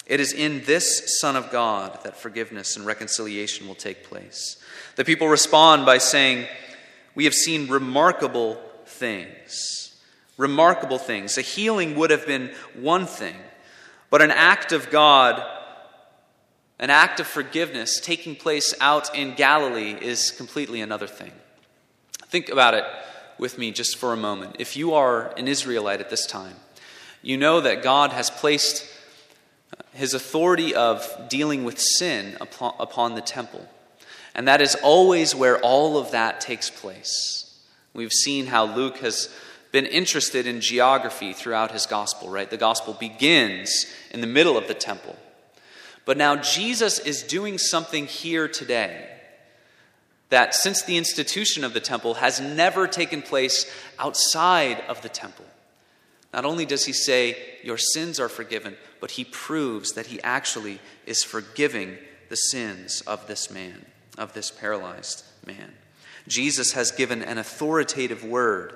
It 0.05 0.18
is 0.18 0.33
in 0.33 0.64
this 0.64 1.21
Son 1.21 1.37
of 1.37 1.53
God 1.53 2.01
that 2.03 2.16
forgiveness 2.16 2.77
and 2.77 2.85
reconciliation 2.85 3.68
will 3.68 3.77
take 3.77 4.03
place. 4.03 4.57
The 4.97 5.05
people 5.05 5.29
respond 5.29 5.87
by 5.87 5.99
saying, 5.99 6.49
We 7.18 7.24
have 7.24 7.35
seen 7.35 7.66
remarkable 7.66 8.62
things. 8.87 9.96
Remarkable 10.37 10.98
things. 10.98 11.37
A 11.37 11.40
healing 11.40 11.96
would 11.96 12.11
have 12.11 12.28
been 12.28 12.52
one 12.76 13.07
thing, 13.07 13.35
but 14.09 14.22
an 14.22 14.31
act 14.31 14.70
of 14.70 14.88
God 14.90 15.42
an 16.78 16.90
act 16.90 17.18
of 17.18 17.26
forgiveness 17.26 17.98
taking 17.98 18.37
place 18.37 18.72
out 18.81 19.12
in 19.12 19.35
Galilee 19.35 19.98
is 20.00 20.31
completely 20.31 20.81
another 20.81 21.09
thing. 21.09 21.33
Think 22.26 22.50
about 22.50 22.74
it 22.74 22.85
with 23.37 23.59
me 23.59 23.72
just 23.72 23.96
for 23.96 24.12
a 24.12 24.16
moment. 24.16 24.54
If 24.61 24.76
you 24.76 24.94
are 24.94 25.35
an 25.37 25.48
Israelite 25.48 25.98
at 25.98 26.11
this 26.11 26.24
time, 26.24 26.54
you 27.20 27.37
know 27.37 27.61
that 27.62 27.83
God 27.83 28.12
has 28.12 28.31
placed 28.31 28.87
his 29.92 30.14
authority 30.14 30.72
of 30.72 31.28
dealing 31.28 31.64
with 31.64 31.81
sin 31.81 32.37
upon, 32.40 33.16
the 33.16 33.22
temple. 33.22 33.68
And 34.38 34.48
that 34.48 34.62
is 34.62 34.74
always 34.77 35.35
where 35.35 35.59
all 35.59 35.98
of 35.98 36.12
that 36.12 36.40
takes 36.40 36.70
place. 36.70 37.61
We've 37.92 38.12
seen 38.12 38.46
how 38.46 38.74
Luke 38.74 38.98
has 39.01 39.29
been 39.72 39.85
interested 39.85 40.46
in 40.46 40.62
geography 40.62 41.35
throughout 41.35 41.72
his 41.72 41.85
gospel, 41.85 42.31
right? 42.31 42.48
The 42.48 42.57
gospel 42.57 42.94
begins 42.94 43.85
in 44.11 44.22
the 44.22 44.27
middle 44.27 44.57
of 44.57 44.66
the 44.66 44.72
temple 44.72 45.16
but 46.09 46.16
now 46.16 46.37
Jesus 46.37 46.98
is 47.01 47.22
doing 47.22 47.59
something 47.59 48.07
here 48.07 48.48
today 48.48 49.11
that, 50.31 50.55
since 50.55 50.81
the 50.81 50.96
institution 50.96 51.64
of 51.64 51.74
the 51.74 51.81
temple, 51.81 52.14
has 52.14 52.40
never 52.40 52.87
taken 52.87 53.20
place 53.20 53.70
outside 53.98 54.81
of 54.88 55.03
the 55.03 55.11
temple. 55.11 55.44
Not 56.33 56.46
only 56.46 56.64
does 56.64 56.87
he 56.87 56.94
say, 56.94 57.37
Your 57.62 57.77
sins 57.77 58.18
are 58.18 58.31
forgiven, 58.31 58.79
but 59.03 59.11
he 59.11 59.24
proves 59.24 59.92
that 59.92 60.07
he 60.07 60.18
actually 60.22 60.81
is 61.05 61.22
forgiving 61.22 61.98
the 62.31 62.37
sins 62.37 63.03
of 63.03 63.27
this 63.27 63.51
man, 63.51 63.85
of 64.18 64.35
this 64.35 64.50
paralyzed 64.50 65.24
man. 65.46 65.72
Jesus 66.26 66.72
has 66.72 66.90
given 66.90 67.22
an 67.22 67.38
authoritative 67.38 68.22
word 68.22 68.74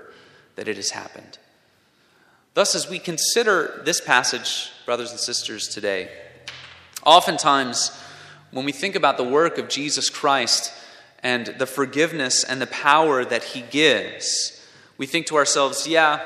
that 0.57 0.68
it 0.68 0.76
has 0.76 0.90
happened. 0.90 1.38
Thus, 2.55 2.74
as 2.74 2.88
we 2.88 2.98
consider 2.98 3.83
this 3.85 4.00
passage, 4.00 4.70
brothers 4.87 5.11
and 5.11 5.20
sisters, 5.20 5.68
today, 5.68 6.09
Oftentimes, 7.05 7.90
when 8.52 8.64
we 8.64 8.72
think 8.72 8.94
about 8.94 9.16
the 9.16 9.24
work 9.24 9.59
of 9.59 9.68
Jesus 9.68 10.09
Christ 10.09 10.72
and 11.22 11.46
the 11.59 11.66
forgiveness 11.66 12.44
and 12.44 12.61
the 12.61 12.66
power 12.68 13.24
that 13.24 13.42
he 13.42 13.62
gives, 13.62 14.64
we 14.98 15.07
think 15.07 15.26
to 15.26 15.37
ourselves, 15.37 15.87
yeah, 15.87 16.20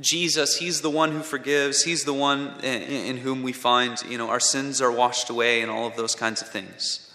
Jesus, 0.00 0.58
he's 0.58 0.82
the 0.82 0.90
one 0.90 1.10
who 1.10 1.22
forgives. 1.22 1.82
He's 1.82 2.04
the 2.04 2.12
one 2.12 2.60
in, 2.60 3.16
whom 3.16 3.42
we 3.42 3.52
find, 3.52 4.00
you 4.08 4.18
know, 4.18 4.28
our 4.28 4.38
sins 4.38 4.80
are 4.80 4.92
washed 4.92 5.30
away 5.30 5.62
and 5.62 5.70
all 5.70 5.88
of 5.88 5.96
those 5.96 6.14
kinds 6.14 6.40
of 6.42 6.48
things. 6.48 7.07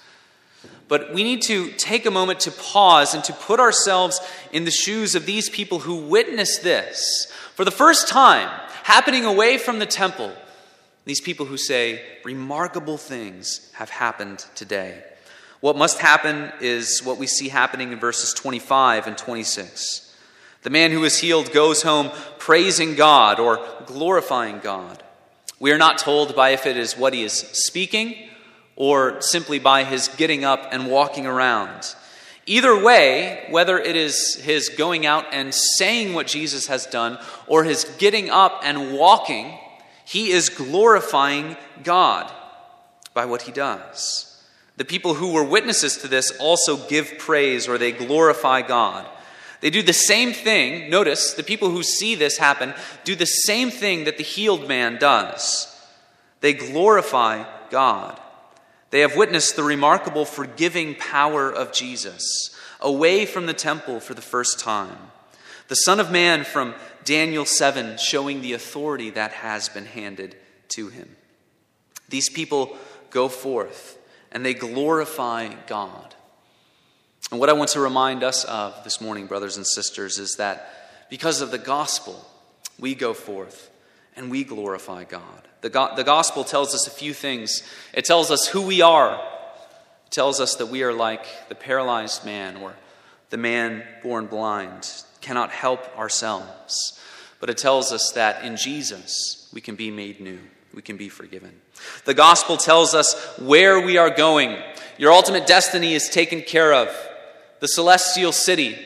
But 0.87 1.13
we 1.13 1.23
need 1.23 1.41
to 1.43 1.71
take 1.71 2.05
a 2.05 2.11
moment 2.11 2.41
to 2.41 2.51
pause 2.51 3.13
and 3.13 3.23
to 3.23 3.33
put 3.33 3.59
ourselves 3.59 4.19
in 4.51 4.65
the 4.65 4.71
shoes 4.71 5.15
of 5.15 5.25
these 5.25 5.49
people 5.49 5.79
who 5.79 6.07
witnessed 6.07 6.63
this 6.63 7.31
for 7.55 7.65
the 7.65 7.71
first 7.71 8.07
time 8.07 8.49
happening 8.83 9.25
away 9.25 9.57
from 9.57 9.79
the 9.79 9.85
temple 9.85 10.33
these 11.05 11.21
people 11.21 11.45
who 11.45 11.57
say, 11.57 12.01
remarkable 12.23 12.97
things 12.97 13.69
have 13.73 13.89
happened 13.89 14.45
today. 14.55 15.03
What 15.59 15.77
must 15.77 15.99
happen 15.99 16.51
is 16.61 17.01
what 17.03 17.17
we 17.17 17.27
see 17.27 17.49
happening 17.49 17.91
in 17.91 17.99
verses 17.99 18.33
25 18.33 19.07
and 19.07 19.17
26. 19.17 20.15
The 20.61 20.69
man 20.69 20.91
who 20.91 21.03
is 21.03 21.19
healed 21.19 21.51
goes 21.51 21.83
home 21.83 22.09
praising 22.37 22.95
God 22.95 23.39
or 23.39 23.65
glorifying 23.85 24.59
God. 24.59 25.03
We 25.59 25.71
are 25.71 25.77
not 25.77 25.97
told 25.97 26.35
by 26.35 26.51
if 26.51 26.65
it 26.65 26.77
is 26.77 26.97
what 26.97 27.13
he 27.13 27.23
is 27.23 27.33
speaking 27.33 28.29
or 28.75 29.21
simply 29.21 29.59
by 29.59 29.83
his 29.83 30.07
getting 30.09 30.43
up 30.43 30.67
and 30.71 30.89
walking 30.89 31.25
around. 31.25 31.95
Either 32.45 32.77
way, 32.83 33.45
whether 33.49 33.77
it 33.77 33.95
is 33.95 34.35
his 34.35 34.69
going 34.69 35.05
out 35.05 35.25
and 35.31 35.53
saying 35.53 36.13
what 36.13 36.27
Jesus 36.27 36.67
has 36.67 36.85
done 36.85 37.17
or 37.47 37.63
his 37.63 37.85
getting 37.97 38.29
up 38.29 38.61
and 38.63 38.93
walking, 38.93 39.57
he 40.05 40.31
is 40.31 40.49
glorifying 40.49 41.55
God 41.83 42.31
by 43.13 43.25
what 43.25 43.43
he 43.43 43.51
does. 43.51 44.29
The 44.75 44.85
people 44.85 45.13
who 45.13 45.31
were 45.31 45.43
witnesses 45.43 45.97
to 45.97 46.07
this 46.07 46.31
also 46.39 46.77
give 46.87 47.17
praise 47.17 47.67
or 47.67 47.77
they 47.77 47.91
glorify 47.91 48.61
God. 48.61 49.07
They 49.61 49.69
do 49.69 49.81
the 49.81 49.93
same 49.93 50.33
thing. 50.33 50.89
Notice, 50.89 51.33
the 51.33 51.43
people 51.43 51.69
who 51.69 51.83
see 51.83 52.15
this 52.15 52.37
happen 52.37 52.73
do 53.05 53.15
the 53.15 53.25
same 53.25 53.69
thing 53.71 54.03
that 54.03 54.17
the 54.17 54.23
healed 54.23 54.67
man 54.67 54.97
does. 54.97 55.69
They 56.41 56.53
glorify 56.53 57.45
God. 57.69 58.19
They 58.93 58.99
have 58.99 59.15
witnessed 59.15 59.55
the 59.55 59.63
remarkable 59.63 60.23
forgiving 60.23 60.93
power 60.93 61.51
of 61.51 61.71
Jesus 61.73 62.55
away 62.79 63.25
from 63.25 63.47
the 63.47 63.53
temple 63.55 63.99
for 63.99 64.13
the 64.13 64.21
first 64.21 64.59
time. 64.59 64.95
The 65.67 65.73
Son 65.73 65.99
of 65.99 66.11
Man 66.11 66.43
from 66.43 66.75
Daniel 67.03 67.43
7 67.43 67.97
showing 67.97 68.41
the 68.41 68.53
authority 68.53 69.09
that 69.09 69.31
has 69.31 69.67
been 69.67 69.87
handed 69.87 70.35
to 70.67 70.89
him. 70.89 71.15
These 72.09 72.29
people 72.29 72.77
go 73.09 73.29
forth 73.29 73.97
and 74.31 74.45
they 74.45 74.53
glorify 74.53 75.55
God. 75.65 76.13
And 77.31 77.39
what 77.39 77.49
I 77.49 77.53
want 77.53 77.71
to 77.71 77.79
remind 77.79 78.21
us 78.21 78.43
of 78.43 78.83
this 78.83 79.01
morning, 79.01 79.25
brothers 79.25 79.57
and 79.57 79.65
sisters, 79.65 80.19
is 80.19 80.35
that 80.35 81.07
because 81.09 81.41
of 81.41 81.49
the 81.49 81.57
gospel, 81.57 82.23
we 82.79 82.93
go 82.93 83.15
forth 83.15 83.71
and 84.15 84.29
we 84.29 84.43
glorify 84.43 85.03
God. 85.03 85.47
The, 85.63 85.69
go- 85.69 85.95
the 85.95 86.03
gospel 86.03 86.43
tells 86.43 86.75
us 86.75 86.87
a 86.87 86.91
few 86.91 87.13
things. 87.13 87.63
It 87.93 88.03
tells 88.03 88.31
us 88.31 88.47
who 88.47 88.61
we 88.61 88.81
are, 88.81 89.15
it 89.15 90.11
tells 90.11 90.41
us 90.41 90.55
that 90.57 90.67
we 90.67 90.83
are 90.83 90.93
like 90.93 91.25
the 91.47 91.55
paralyzed 91.55 92.25
man 92.25 92.57
or 92.57 92.75
the 93.29 93.37
man 93.37 93.83
born 94.03 94.27
blind, 94.27 94.91
cannot 95.21 95.51
help 95.51 95.97
ourselves. 95.97 96.99
But 97.39 97.49
it 97.49 97.57
tells 97.57 97.93
us 97.93 98.11
that 98.11 98.43
in 98.43 98.57
Jesus 98.57 99.49
we 99.53 99.61
can 99.61 99.75
be 99.75 99.89
made 99.89 100.19
new, 100.19 100.39
we 100.73 100.81
can 100.81 100.97
be 100.97 101.07
forgiven. 101.07 101.61
The 102.03 102.13
gospel 102.13 102.57
tells 102.57 102.93
us 102.93 103.15
where 103.39 103.79
we 103.79 103.97
are 103.97 104.09
going. 104.09 104.61
Your 104.97 105.13
ultimate 105.13 105.47
destiny 105.47 105.93
is 105.93 106.09
taken 106.09 106.41
care 106.41 106.73
of. 106.73 106.89
The 107.61 107.69
celestial 107.69 108.33
city, 108.33 108.77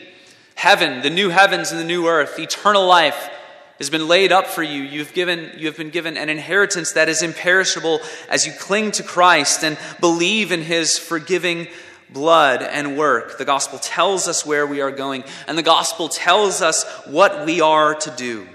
heaven, 0.54 1.02
the 1.02 1.10
new 1.10 1.30
heavens 1.30 1.72
and 1.72 1.80
the 1.80 1.86
new 1.86 2.08
earth, 2.08 2.38
eternal 2.38 2.86
life 2.86 3.32
has 3.78 3.90
been 3.90 4.08
laid 4.08 4.32
up 4.32 4.48
for 4.48 4.64
you. 4.64 4.82
You've, 4.82 5.14
given, 5.14 5.52
you 5.58 5.68
have 5.68 5.78
been 5.78 5.90
given 5.90 6.18
an 6.18 6.30
inheritance 6.30 6.94
that 6.94 7.10
is 7.10 7.22
imperishable 7.22 8.02
as 8.30 8.46
you 8.46 8.54
cling 8.54 8.92
to 8.92 9.04
Christ 9.04 9.64
and 9.64 9.78
believe 10.00 10.52
in 10.52 10.62
his 10.62 10.98
forgiving 10.98 11.68
blood 12.10 12.62
and 12.64 12.98
work. 12.98 13.38
The 13.38 13.46
gospel 13.46 13.80
tells 13.80 14.28
us 14.28 14.46
where 14.46 14.66
we 14.66 14.82
are 14.82 14.92
going, 14.92 15.24
and 15.48 15.58
the 15.58 15.64
gospel 15.64 16.10
tells 16.10 16.62
us 16.62 16.84
what 17.06 17.46
we 17.46 17.62
are 17.62 17.96
to 17.96 18.12
do. 18.12 18.48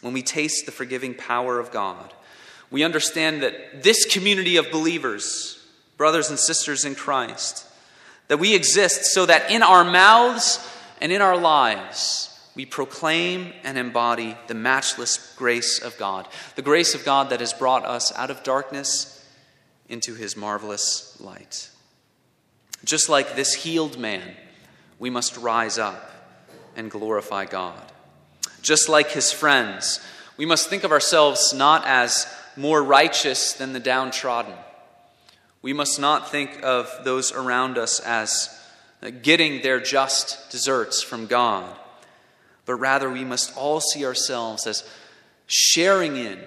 When 0.00 0.14
we 0.14 0.22
taste 0.22 0.64
the 0.66 0.72
forgiving 0.72 1.14
power 1.14 1.58
of 1.58 1.70
God, 1.70 2.14
we 2.70 2.84
understand 2.84 3.42
that 3.42 3.82
this 3.82 4.06
community 4.06 4.56
of 4.56 4.70
believers, 4.70 5.62
brothers 5.96 6.30
and 6.30 6.38
sisters 6.38 6.84
in 6.84 6.94
Christ, 6.94 7.66
that 8.28 8.38
we 8.38 8.54
exist 8.54 9.06
so 9.06 9.26
that 9.26 9.50
in 9.50 9.62
our 9.62 9.84
mouths 9.84 10.66
and 11.00 11.10
in 11.12 11.20
our 11.20 11.36
lives, 11.36 12.29
we 12.54 12.66
proclaim 12.66 13.52
and 13.62 13.78
embody 13.78 14.36
the 14.48 14.54
matchless 14.54 15.34
grace 15.36 15.78
of 15.78 15.96
God, 15.98 16.26
the 16.56 16.62
grace 16.62 16.94
of 16.94 17.04
God 17.04 17.30
that 17.30 17.40
has 17.40 17.52
brought 17.52 17.84
us 17.84 18.12
out 18.16 18.30
of 18.30 18.42
darkness 18.42 19.24
into 19.88 20.14
his 20.14 20.36
marvelous 20.36 21.20
light. 21.20 21.70
Just 22.84 23.08
like 23.08 23.36
this 23.36 23.54
healed 23.54 23.98
man, 23.98 24.36
we 24.98 25.10
must 25.10 25.36
rise 25.36 25.78
up 25.78 26.10
and 26.76 26.90
glorify 26.90 27.44
God. 27.44 27.80
Just 28.62 28.88
like 28.88 29.10
his 29.10 29.32
friends, 29.32 30.00
we 30.36 30.46
must 30.46 30.68
think 30.68 30.84
of 30.84 30.92
ourselves 30.92 31.52
not 31.52 31.86
as 31.86 32.26
more 32.56 32.82
righteous 32.82 33.52
than 33.52 33.72
the 33.72 33.80
downtrodden. 33.80 34.54
We 35.62 35.72
must 35.72 36.00
not 36.00 36.30
think 36.30 36.60
of 36.62 36.90
those 37.04 37.32
around 37.32 37.78
us 37.78 38.00
as 38.00 38.48
getting 39.22 39.62
their 39.62 39.80
just 39.80 40.50
deserts 40.50 41.02
from 41.02 41.26
God 41.26 41.76
but 42.70 42.76
rather 42.76 43.10
we 43.10 43.24
must 43.24 43.56
all 43.56 43.80
see 43.80 44.06
ourselves 44.06 44.64
as 44.64 44.88
sharing 45.48 46.14
in 46.14 46.38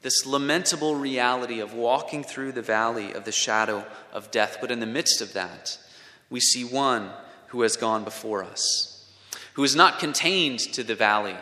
this 0.00 0.24
lamentable 0.24 0.94
reality 0.94 1.60
of 1.60 1.74
walking 1.74 2.24
through 2.24 2.52
the 2.52 2.62
valley 2.62 3.12
of 3.12 3.26
the 3.26 3.32
shadow 3.32 3.84
of 4.10 4.30
death. 4.30 4.56
But 4.62 4.70
in 4.70 4.80
the 4.80 4.86
midst 4.86 5.20
of 5.20 5.34
that, 5.34 5.76
we 6.30 6.40
see 6.40 6.64
one 6.64 7.10
who 7.48 7.60
has 7.60 7.76
gone 7.76 8.02
before 8.02 8.42
us, 8.42 9.12
who 9.52 9.62
is 9.62 9.76
not 9.76 9.98
contained 9.98 10.60
to 10.60 10.82
the 10.82 10.94
valley 10.94 11.36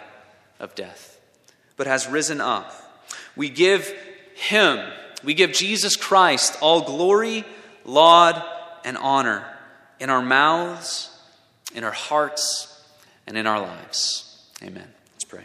of 0.58 0.74
death, 0.74 1.20
but 1.76 1.86
has 1.86 2.08
risen 2.08 2.40
up. 2.40 2.74
We 3.36 3.48
give 3.48 3.94
him, 4.34 4.90
we 5.22 5.34
give 5.34 5.52
Jesus 5.52 5.94
Christ 5.94 6.58
all 6.60 6.80
glory, 6.80 7.44
laud, 7.84 8.42
and 8.84 8.96
honor 8.96 9.46
in 10.00 10.10
our 10.10 10.20
mouths, 10.20 11.16
in 11.76 11.84
our 11.84 11.92
hearts, 11.92 12.75
and 13.26 13.36
in 13.36 13.46
our 13.46 13.60
lives. 13.60 14.44
Amen. 14.62 14.88
Let's 15.14 15.24
pray. 15.24 15.44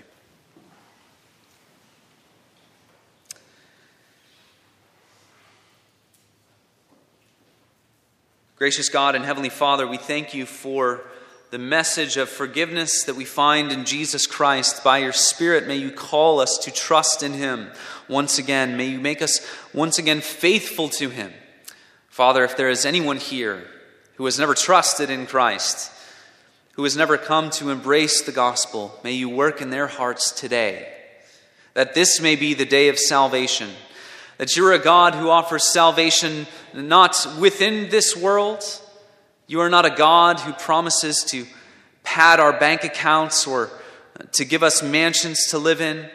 Gracious 8.58 8.89
God 8.89 9.15
and 9.15 9.26
Heavenly 9.26 9.50
Father, 9.50 9.88
we 9.88 9.98
thank 9.98 10.34
you 10.34 10.46
for 10.46 11.02
the 11.50 11.58
message 11.58 12.15
of 12.15 12.30
forgiveness 12.30 13.04
that 13.04 13.15
we 13.15 13.26
find 13.26 13.72
in 13.74 13.84
Jesus 13.84 14.26
Christ. 14.26 14.84
By 14.86 15.00
your 15.00 15.12
Spirit, 15.12 15.67
may 15.67 15.76
you 15.76 15.91
call 15.91 16.39
us 16.39 16.58
to 16.60 16.72
trust 16.72 17.24
in 17.24 17.34
Him 17.34 17.72
once 18.08 18.38
again. 18.38 18.78
May 18.78 18.86
you 18.86 19.00
make 19.02 19.22
us 19.22 19.46
once 19.74 19.98
again 19.98 20.22
faithful 20.22 20.88
to 20.89 21.10
Him. 21.10 21.34
Father, 22.08 22.44
if 22.46 22.56
there 22.56 22.70
is 22.70 22.86
anyone 22.86 23.17
here 23.17 23.67
who 24.15 24.26
has 24.26 24.39
never 24.39 24.54
trusted 24.54 25.10
in 25.10 25.26
Christ, 25.26 25.91
who 26.74 26.84
has 26.84 26.96
never 26.96 27.18
come 27.18 27.50
to 27.52 27.70
embrace 27.70 28.22
the 28.22 28.32
gospel, 28.32 28.98
may 29.04 29.12
you 29.12 29.30
work 29.30 29.62
in 29.62 29.70
their 29.70 29.88
hearts 29.88 30.32
today, 30.32 30.88
that 31.74 31.94
this 31.94 32.22
may 32.22 32.36
be 32.36 32.54
the 32.54 32.66
day 32.66 32.88
of 32.90 32.98
salvation, 32.98 33.70
that 34.38 34.56
you're 34.56 34.74
a 34.74 34.80
God 34.80 35.14
who 35.14 35.30
offers 35.30 35.68
salvation 35.68 36.48
not 36.74 37.28
within 37.40 37.90
this 37.90 38.16
world. 38.16 38.64
You 39.48 39.60
are 39.60 39.70
not 39.70 39.86
a 39.86 39.96
God 39.96 40.40
who 40.40 40.54
promises 40.54 41.24
to 41.26 41.46
pad 42.04 42.40
our 42.40 42.58
bank 42.58 42.84
accounts 42.84 43.46
or 43.46 43.70
to 44.34 44.46
give 44.46 44.64
us 44.64 44.82
mansions 44.82 45.48
to 45.50 45.58
live 45.58 45.82
in. 45.82 46.10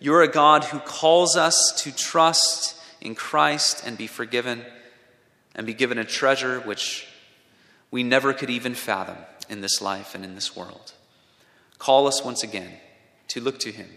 You're 0.00 0.22
a 0.22 0.28
God 0.28 0.64
who 0.64 0.78
calls 0.80 1.36
us 1.36 1.72
to 1.84 1.94
trust 1.94 2.76
in 3.00 3.14
Christ 3.14 3.82
and 3.86 3.96
be 3.96 4.06
forgiven 4.06 4.64
and 5.54 5.66
be 5.66 5.74
given 5.74 5.98
a 5.98 6.04
treasure 6.04 6.60
which 6.60 7.06
we 7.90 8.02
never 8.02 8.32
could 8.32 8.50
even 8.50 8.74
fathom 8.74 9.16
in 9.48 9.60
this 9.60 9.80
life 9.80 10.14
and 10.14 10.24
in 10.24 10.34
this 10.34 10.54
world. 10.54 10.92
Call 11.78 12.06
us 12.06 12.24
once 12.24 12.42
again 12.42 12.72
to 13.28 13.40
look 13.40 13.58
to 13.60 13.72
Him, 13.72 13.88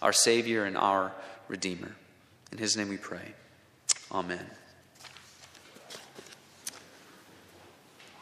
our 0.00 0.12
Savior 0.12 0.64
and 0.64 0.76
our 0.76 1.12
Redeemer. 1.48 1.96
In 2.52 2.58
His 2.58 2.76
name 2.76 2.88
we 2.88 2.96
pray. 2.96 3.34
Amen. 4.12 4.44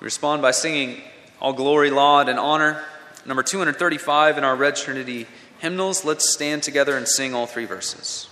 We 0.01 0.05
respond 0.05 0.43
by 0.43 0.53
singing 0.53 1.03
All 1.41 1.53
Glory, 1.53 1.91
Laud, 1.91 2.29
and 2.29 2.39
Honor, 2.39 2.85
number 3.27 3.43
235 3.43 4.39
in 4.39 4.45
our 4.45 4.55
Red 4.55 4.77
Trinity 4.77 5.27
hymnals. 5.59 6.05
Let's 6.05 6.33
stand 6.33 6.63
together 6.63 6.97
and 6.97 7.09
sing 7.09 7.35
all 7.35 7.47
three 7.47 7.65
verses. 7.65 8.28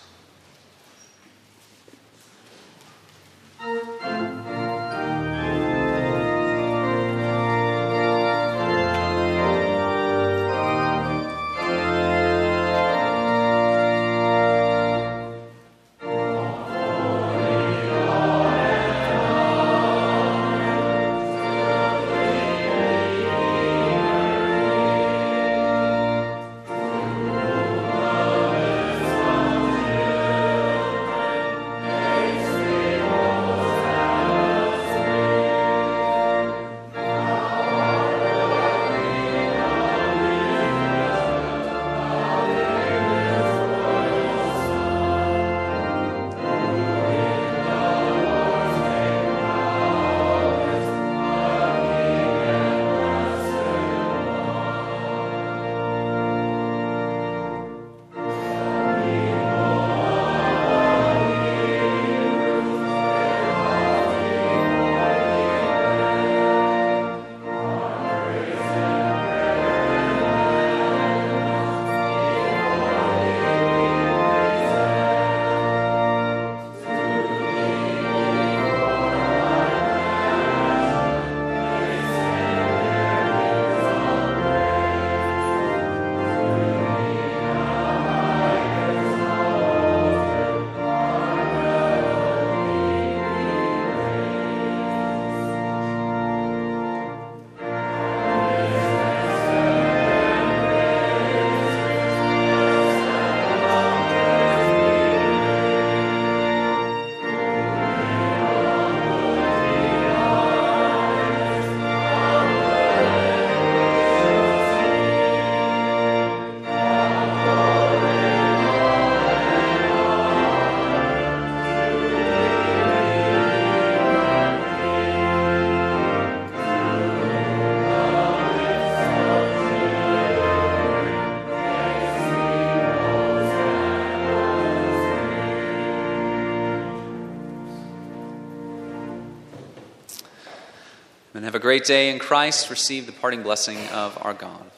Have 141.47 141.55
a 141.55 141.61
great 141.61 141.85
day 141.85 142.11
in 142.11 142.19
Christ. 142.19 142.71
Receive 142.71 143.07
the 143.07 143.13
parting 143.13 143.45
blessing 143.45 143.79
of 143.89 144.19
our 144.21 144.35
God. 144.35 144.69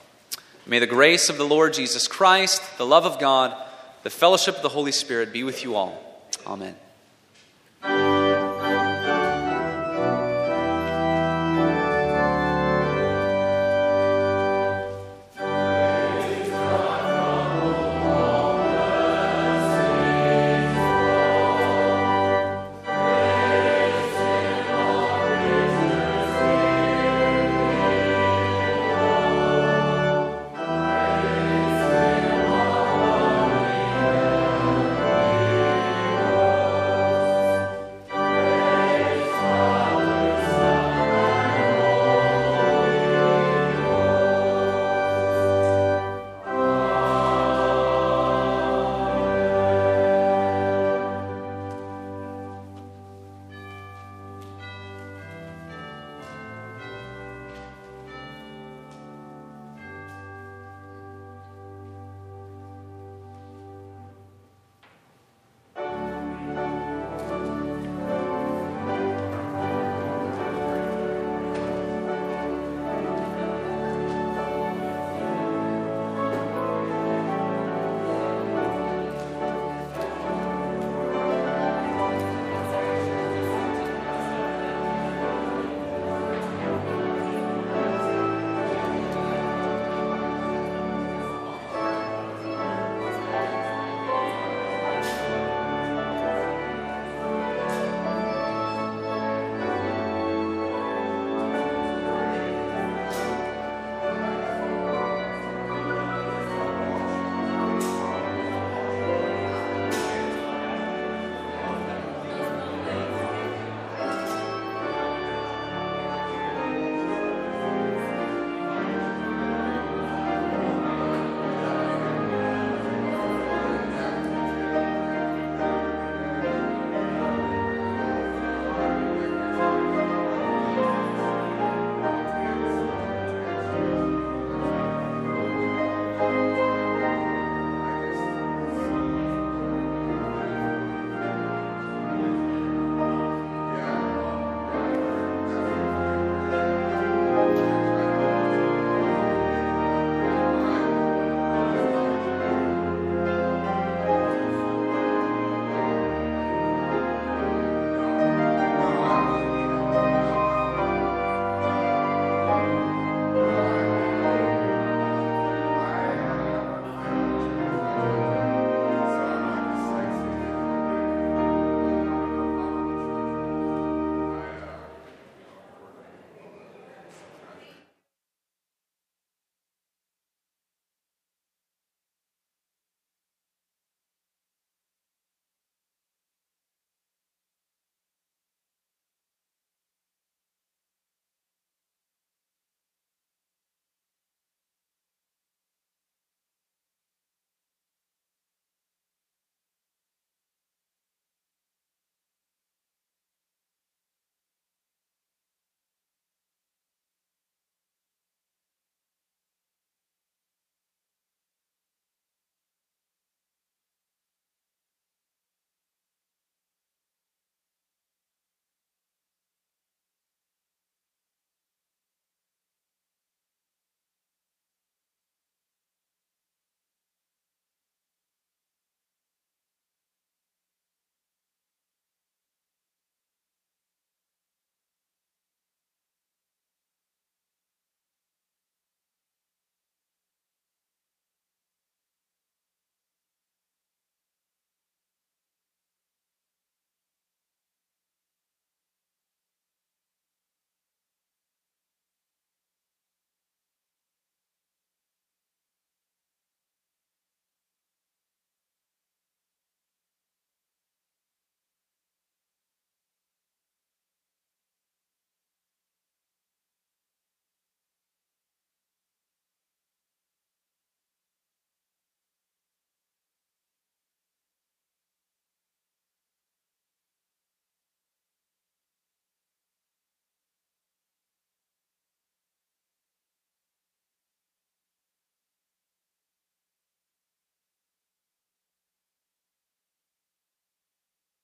May 0.66 0.78
the 0.78 0.86
grace 0.86 1.30
of 1.30 1.38
the 1.38 1.44
Lord 1.44 1.72
Jesus 1.72 2.06
Christ, 2.06 2.62
the 2.76 2.84
love 2.84 3.06
of 3.06 3.18
God, 3.18 3.56
the 4.02 4.10
fellowship 4.10 4.56
of 4.56 4.62
the 4.62 4.68
Holy 4.68 4.92
Spirit 4.92 5.32
be 5.32 5.44
with 5.44 5.64
you 5.64 5.76
all. 5.76 6.28
Amen. 6.46 6.76